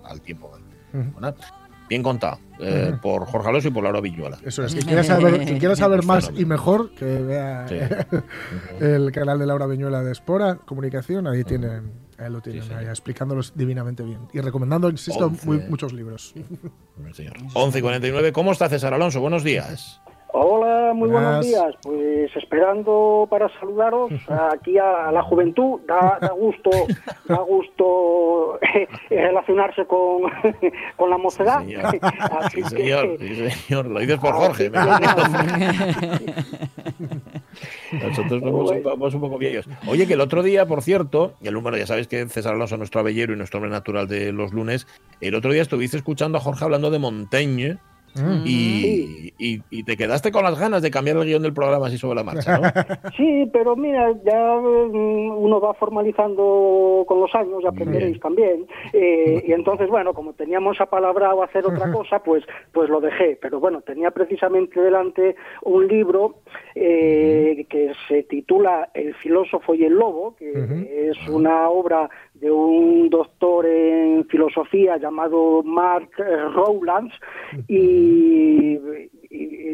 [0.04, 0.52] al tiempo.
[1.90, 4.38] Bien contado, eh, por Jorge Alonso y por Laura Viñuela.
[4.46, 7.66] Eso es, quien quiera saber, saber más y mejor, que vea
[8.80, 13.54] el canal de Laura Viñuela de Espora Comunicación, ahí tienen, ahí lo tienen, ahí explicándolos
[13.56, 14.20] divinamente bien.
[14.32, 15.32] Y recomendando, insisto,
[15.68, 16.36] muchos libros.
[17.14, 17.34] Señor.
[17.54, 19.20] 11 y 49, ¿cómo está César Alonso?
[19.20, 20.00] Buenos días.
[20.32, 21.74] Hola, muy buenos días.
[21.82, 24.12] Pues esperando para saludaros
[24.52, 25.80] aquí a, la juventud.
[25.88, 26.70] Da, gusto,
[27.28, 30.32] da gusto eh, relacionarse con,
[30.98, 31.64] con la mocedad.
[32.52, 33.18] Sí, señor.
[33.20, 33.88] sí, señor.
[33.88, 34.70] Lo dices por Jorge.
[37.92, 39.68] Nosotros vamos, un poco viejos.
[39.88, 43.00] Oye, que el otro día, por cierto, el número, ya sabes que César Alonso, nuestro
[43.02, 44.86] abellero y nuestro hombre natural de los lunes,
[45.22, 47.80] el otro día estuviste escuchando a Jorge hablando de Montaigne
[48.16, 48.44] Mm.
[48.46, 52.24] Y, te quedaste con las ganas de cambiar el guion del programa así sobre la
[52.24, 52.68] marcha, ¿no?
[53.18, 58.68] Sí, pero mira, ya mm, uno va formalizando con los años, ya aprenderéis también.
[58.94, 63.38] Eh, y entonces, bueno, como teníamos apalabrado hacer otra cosa, pues, pues lo dejé.
[63.42, 66.36] Pero bueno, tenía precisamente delante un libro
[66.76, 72.10] eh, que se titula El filósofo y el lobo, que es una obra
[72.40, 77.14] de un doctor en filosofía llamado Mark eh, Rowlands
[77.68, 78.78] y,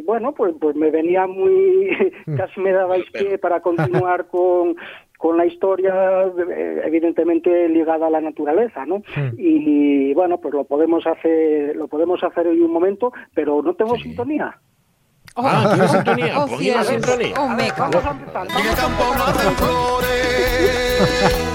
[0.03, 1.89] bueno pues pues me venía muy
[2.37, 4.75] casi me daba el pie para continuar con
[5.17, 9.01] con la historia eh, evidentemente ligada a la naturaleza, ¿no?
[9.37, 13.95] Y bueno, pues lo podemos hacer lo podemos hacer en un momento, pero no tengo
[13.95, 14.59] sintonía.
[15.35, 16.39] Ah, ¿tienes sintonía?
[16.39, 16.47] Oh,
[16.85, 17.33] sintonía.
[17.37, 17.67] Oh, me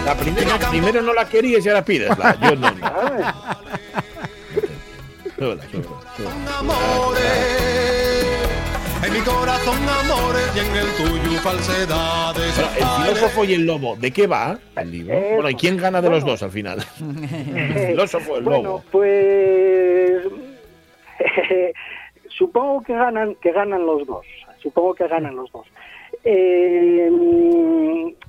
[0.04, 2.10] La primera, primero no la querías y ahora pides.
[2.42, 2.70] Yo no.
[9.02, 12.54] En mi corazón amores y en el tuyo falsedades.
[12.54, 15.14] Bueno, el filósofo y el lobo, ¿de qué va el libro?
[15.14, 16.32] Eh, Bueno, ¿y quién gana de los bueno.
[16.32, 16.84] dos al final?
[17.00, 18.84] El filósofo o el bueno, lobo.
[18.92, 20.22] pues
[22.40, 24.24] supongo que ganan, que ganan los dos.
[24.62, 25.66] Supongo que ganan los dos.
[26.24, 27.10] Eh,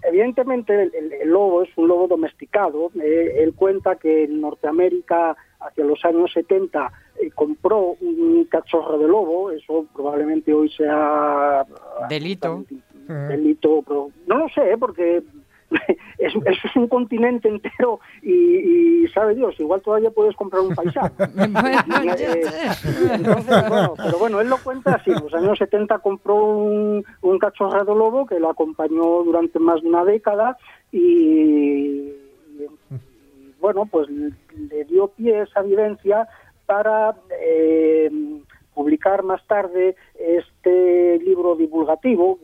[0.04, 2.92] evidentemente el, el- el lobo es un lobo domesticado.
[3.02, 6.92] Eh, él cuenta que en Norteamérica hacia los años 70
[7.22, 9.52] eh, compró un cachorro de lobo.
[9.52, 11.66] Eso probablemente hoy sea
[12.10, 12.66] Delito.
[13.08, 15.22] delito, pero no lo sé, porque
[16.18, 21.12] es, es un continente entero y, y sabe Dios, igual todavía puedes comprar un paisano.
[22.12, 23.14] Eh, sé.
[23.14, 25.12] entonces, bueno, pero bueno, él lo cuenta así.
[25.12, 29.90] En los años 70 compró un, un cachorro lobo que lo acompañó durante más de
[29.90, 30.58] una década
[30.92, 32.68] y, y,
[33.60, 36.28] bueno, pues le dio pie a esa vivencia
[36.66, 38.10] para eh,
[38.74, 42.40] publicar más tarde este libro divulgativo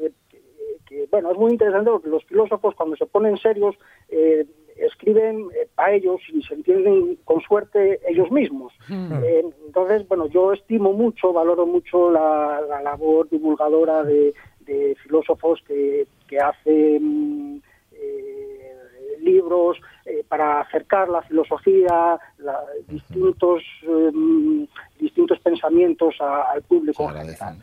[0.88, 3.76] que, bueno, es muy interesante porque los filósofos cuando se ponen serios
[4.10, 4.46] eh,
[4.78, 8.74] escriben eh, a ellos y se entienden con suerte ellos mismos.
[9.24, 15.62] Eh, entonces, bueno, yo estimo mucho, valoro mucho la, la labor divulgadora de, de filósofos
[15.68, 17.62] que, que hacen
[17.92, 18.74] eh,
[19.20, 24.68] libros eh, para acercar la filosofía, la- distintos eh,
[25.00, 27.04] distintos pensamientos a- al público.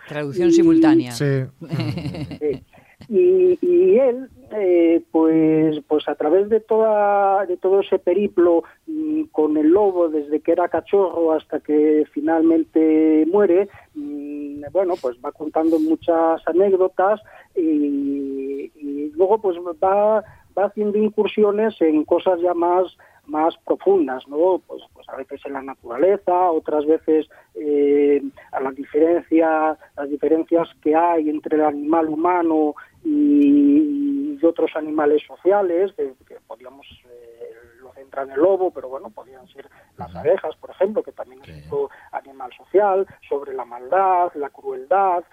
[0.08, 1.12] Traducción Y- simultánea.
[1.12, 1.44] Sí.
[2.40, 2.62] Sí.
[3.08, 9.24] Y, y él, eh, pues, pues a través de toda, de todo ese periplo mm,
[9.32, 15.32] con el lobo, desde que era cachorro hasta que finalmente muere, mm, bueno, pues va
[15.32, 17.20] contando muchas anécdotas
[17.54, 20.24] y, y luego pues va,
[20.56, 22.96] va haciendo incursiones en cosas ya más
[23.26, 24.60] más profundas, ¿no?
[24.66, 28.22] Pues, pues a veces en la naturaleza, otras veces eh,
[28.52, 35.22] a la diferencia, las diferencias que hay entre el animal humano y, y otros animales
[35.26, 37.50] sociales, que, que podríamos eh,
[37.80, 41.66] lo en el lobo, pero bueno, podrían ser las abejas, por ejemplo, que también es
[41.66, 45.24] otro animal social, sobre la maldad, la crueldad,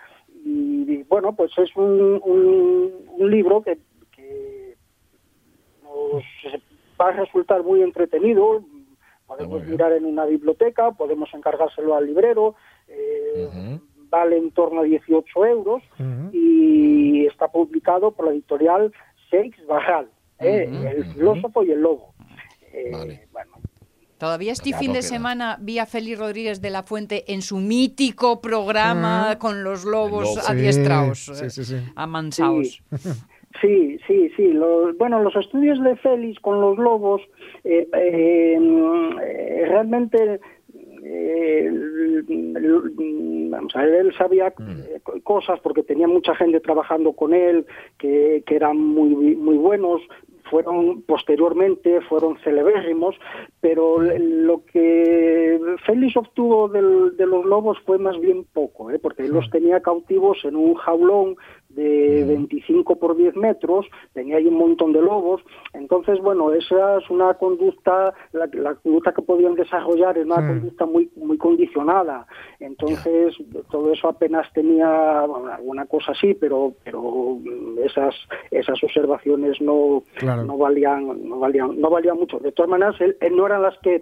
[0.44, 3.78] y, y, bueno, pues es un, un, un libro que,
[4.12, 4.76] que
[5.84, 6.24] nos
[7.02, 8.64] va a resultar muy entretenido.
[9.26, 12.56] Podemos mirar en una biblioteca, podemos encargárselo al librero.
[12.88, 13.80] eh.
[14.10, 15.82] Vale en torno a 18 euros
[16.34, 18.92] y está publicado por la editorial
[19.30, 22.14] Seix Barral, eh, El filósofo y el lobo.
[22.74, 23.28] Eh, Vale.
[23.32, 23.52] bueno,
[24.18, 25.08] Todavía este fin de queda.
[25.08, 30.36] semana vi a Félix Rodríguez de la Fuente en su mítico programa con los lobos
[30.36, 30.48] lobo.
[30.48, 31.78] adiestrados, Sí, eh, sí, sí.
[31.96, 32.84] amansados.
[33.60, 34.54] Sí, sí, sí.
[34.54, 37.22] Los, bueno, los estudios de Félix con los lobos
[37.64, 38.58] eh, eh,
[39.22, 40.40] eh, realmente
[41.04, 41.72] eh,
[43.50, 47.66] vamos a ver, él sabía eh, co- cosas porque tenía mucha gente trabajando con él
[47.98, 50.02] que, que eran muy muy buenos
[50.50, 53.16] fueron posteriormente fueron celebérrimos
[53.62, 59.00] pero l- lo que Félix obtuvo del- de los lobos fue más bien poco ¿eh?
[59.00, 61.36] porque él los tenía cautivos en un jaulón
[61.76, 65.42] de 25 por 10 metros, tenía ahí un montón de lobos,
[65.74, 70.86] entonces, bueno, esa es una conducta, la, la conducta que podían desarrollar es una conducta
[70.86, 72.26] muy muy condicionada,
[72.60, 73.36] entonces
[73.72, 78.16] todo eso apenas tenía bueno, alguna cosa así, pero pero mm, esas
[78.52, 80.44] esas observaciones no Claro.
[80.44, 82.38] no valían no valían no valían mucho.
[82.40, 83.96] De todas maneras, él, él no eran las que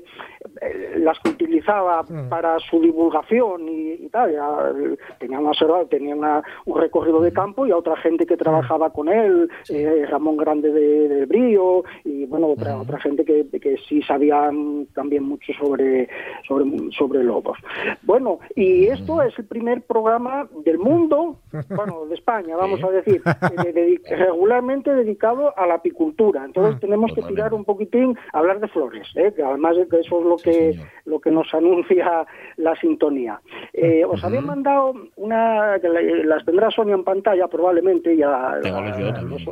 [0.61, 4.73] eh, las que utilizaba para su divulgación y, y tal, ya,
[5.19, 5.51] tenía una
[5.89, 10.05] tenía una- un recorrido de campo y a otra gente que trabajaba con él, eh,
[10.09, 15.23] Ramón Grande de, del Brío y bueno otra otra gente que, que sí sabían también
[15.23, 16.07] mucho sobre
[16.47, 17.57] sobre sobre lobos.
[18.03, 21.37] Bueno, y esto es el primer programa del mundo,
[21.75, 26.45] bueno, de España, vamos a decir, de- regularmente dedicado a la apicultura.
[26.45, 29.33] Entonces tenemos que tirar un poquitín hablar de flores, ¿eh?
[29.35, 32.25] que además de que eso es lo que lo que nos anuncia
[32.57, 33.41] la sintonía.
[33.73, 38.59] Eh, os había mandado una, las tendrá Sonia en pantalla probablemente, ya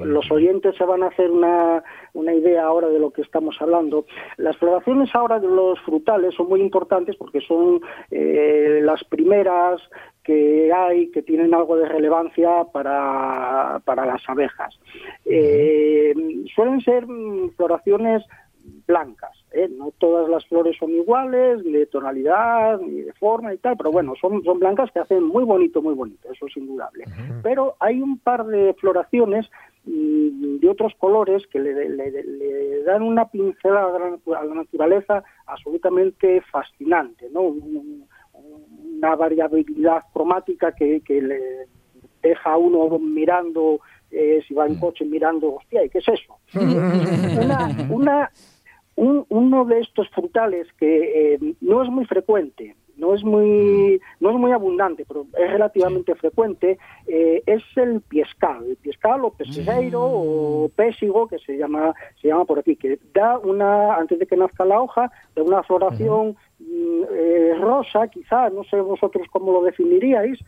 [0.03, 1.83] los oyentes se van a hacer una,
[2.13, 4.05] una idea ahora de lo que estamos hablando.
[4.37, 7.81] Las floraciones ahora de los frutales son muy importantes porque son
[8.11, 9.81] eh, las primeras
[10.23, 14.77] que hay que tienen algo de relevancia para, para las abejas.
[15.25, 16.13] Eh,
[16.53, 18.23] suelen ser mm, floraciones
[18.85, 19.31] blancas.
[19.57, 19.69] ¿Eh?
[19.69, 23.91] No todas las flores son iguales, ni de tonalidad, ni de forma y tal, pero
[23.91, 27.05] bueno, son, son blancas que hacen muy bonito, muy bonito, eso es indudable.
[27.43, 29.49] Pero hay un par de floraciones
[29.85, 34.43] mm, de otros colores que le, le- le dan una pincelada a la natu- a
[34.45, 37.41] la naturaleza absolutamente fascinante, ¿no?
[37.41, 38.05] Un-
[38.97, 41.39] una variabilidad cromática que, que le
[42.21, 43.79] deja a uno mirando,
[44.09, 46.37] eh, si va en coche mirando, hostia, ¿y qué es eso?
[47.39, 48.31] una, una,
[48.97, 54.31] un- uno de estos frutales que eh, no es muy frecuente, no es muy, no
[54.31, 60.01] es muy abundante, pero es relativamente frecuente, eh, es el piescal, el piescal o pesegueiro
[60.03, 64.35] o pésigo, que se llama, se llama por aquí, que da una, antes de que
[64.35, 69.61] nazca la hoja, da una floración mm, eh, rosa, quizá, no sé vosotros cómo lo
[69.61, 70.39] definiríais.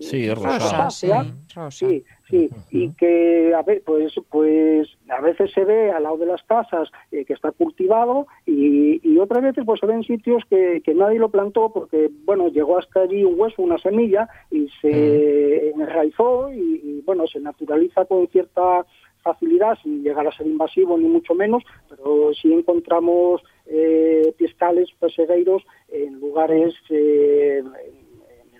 [0.00, 0.90] Sí, es Rosa, rosa.
[0.90, 1.08] sí,
[1.54, 1.70] rosa.
[1.70, 6.26] Sí, sí, y que a ver, pues, pues a veces se ve al lado de
[6.26, 10.42] las casas eh, que está cultivado y, y otras veces pues se ve en sitios
[10.48, 14.68] que, que nadie lo plantó porque, bueno, llegó hasta allí un hueso, una semilla y
[14.80, 18.84] se enraizó y, y, bueno, se naturaliza con cierta
[19.22, 25.62] facilidad sin llegar a ser invasivo ni mucho menos, pero sí encontramos eh, piescales pesegueiros
[25.88, 27.62] en lugares eh,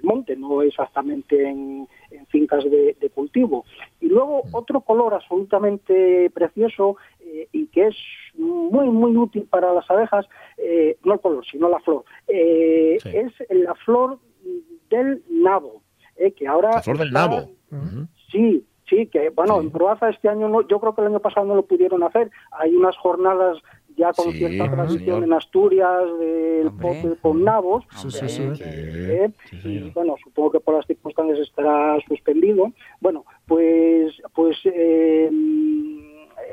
[0.04, 3.64] monte, no exactamente en, en fincas de, de cultivo.
[4.00, 7.96] Y luego otro color absolutamente precioso eh, y que es
[8.36, 10.26] muy, muy útil para las abejas,
[10.58, 13.08] eh, no el color, sino la flor, eh, Sí.
[13.16, 14.18] es la flor
[14.90, 15.82] del nabo,
[16.16, 16.70] eh, que ahora...
[16.72, 17.50] La flor del está- nabo.
[18.30, 19.66] Sí, sí, que bueno, Sí.
[19.66, 22.30] en Proaza este año no, yo creo que el año pasado no lo pudieron hacer.
[22.52, 23.58] Hay unas jornadas
[23.96, 24.70] ya con Sí, cierta señor.
[24.86, 27.84] tradición en Asturias del pote con nabos.
[27.96, 29.30] Sí, eh, Sí, eh,
[29.64, 32.72] y bueno, supongo que por las circunstancias estará suspendido.
[33.00, 35.30] Bueno, pues, pues eh,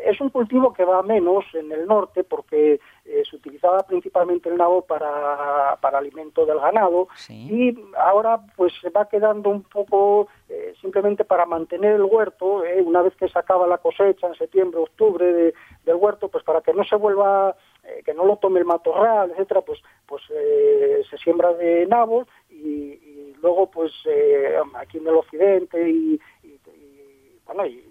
[0.05, 4.57] es un cultivo que va menos en el norte porque eh, se utilizaba principalmente el
[4.57, 7.33] nabo para, para alimento del ganado Sí.
[7.51, 12.81] y ahora pues se va quedando un poco eh, simplemente para mantener el huerto, eh,
[12.81, 15.53] una vez que se acaba la cosecha en septiembre, octubre de-
[15.85, 19.31] del huerto, pues para que no se vuelva, eh, que no lo tome el matorral,
[19.31, 22.55] etcétera, pues pues eh, se siembra de nabos y,
[22.93, 27.83] y luego pues eh, aquí en el occidente y, y- y, bueno y,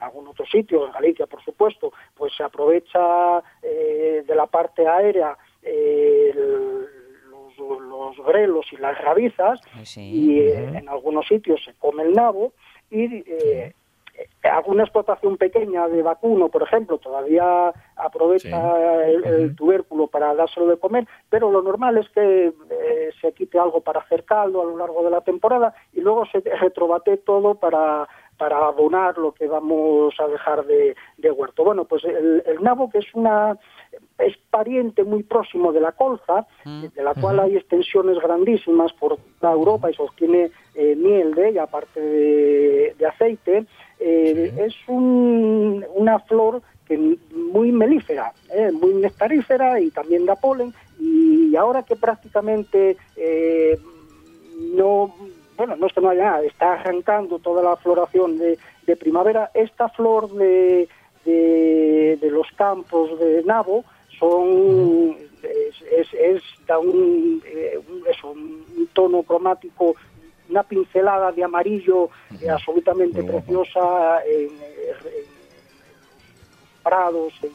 [0.00, 5.36] algún otro sitio, en Galicia por supuesto, pues se aprovecha eh, de la parte aérea
[5.62, 6.86] eh, el-
[7.30, 10.00] los, los grelos y las rabizas Sí.
[10.00, 12.52] y eh, en algunos sitios se come el nabo
[12.90, 13.74] y eh,
[14.44, 20.76] alguna explotación pequeña de vacuno, por ejemplo, todavía aprovecha el, el tubérculo para dárselo de
[20.78, 24.76] comer, pero lo normal es que eh, se quite algo para hacer caldo a lo
[24.76, 28.08] largo de la temporada y luego se retrobate todo para
[28.38, 31.64] para abonar lo que vamos a dejar de, de huerto.
[31.64, 33.58] Bueno, pues el, el nabo, que es una
[34.18, 36.46] es pariente muy próximo de la colza,
[36.94, 41.48] de la cual hay extensiones grandísimas por toda Europa y se obtiene eh, miel de
[41.48, 43.64] ella, aparte de, de aceite,
[43.98, 46.96] eh, es un- una flor que
[47.34, 50.72] muy melífera, eh, muy nectarífera y también da polen.
[51.00, 53.78] Y ahora que prácticamente eh,
[54.74, 55.14] no,
[55.58, 58.56] bueno, no es que no haya nada, está arrancando toda la floración de,
[58.86, 60.88] de primavera, esta flor de,
[61.24, 63.84] de, de los campos de nabo
[64.20, 69.94] son es, es, es- da un, eh, un- eso, un tono cromático
[70.48, 72.08] una pincelada de amarillo
[72.40, 75.24] eh, absolutamente Muy preciosa en, en- en
[76.60, 77.50] los prados en-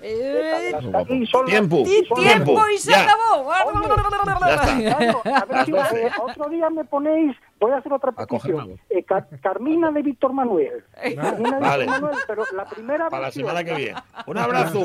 [0.00, 1.06] las- Tiempo.
[1.14, 2.62] y son las- ¡Tiempo!
[2.74, 3.02] ¡Y se Ya.
[3.04, 3.50] acabó!
[3.52, 4.96] Ya está.
[4.96, 6.06] Claro, a ver Las si doce.
[6.06, 8.78] eh, otro día me ponéis, voy a hacer otra petición.
[8.90, 10.84] Eh, Ca- Carmina de Víctor Manuel.
[11.16, 11.84] Carmina de Vale.
[11.84, 13.94] Víctor Manuel, pero la primera Para la semana que viene.
[14.26, 14.80] Un abrazo.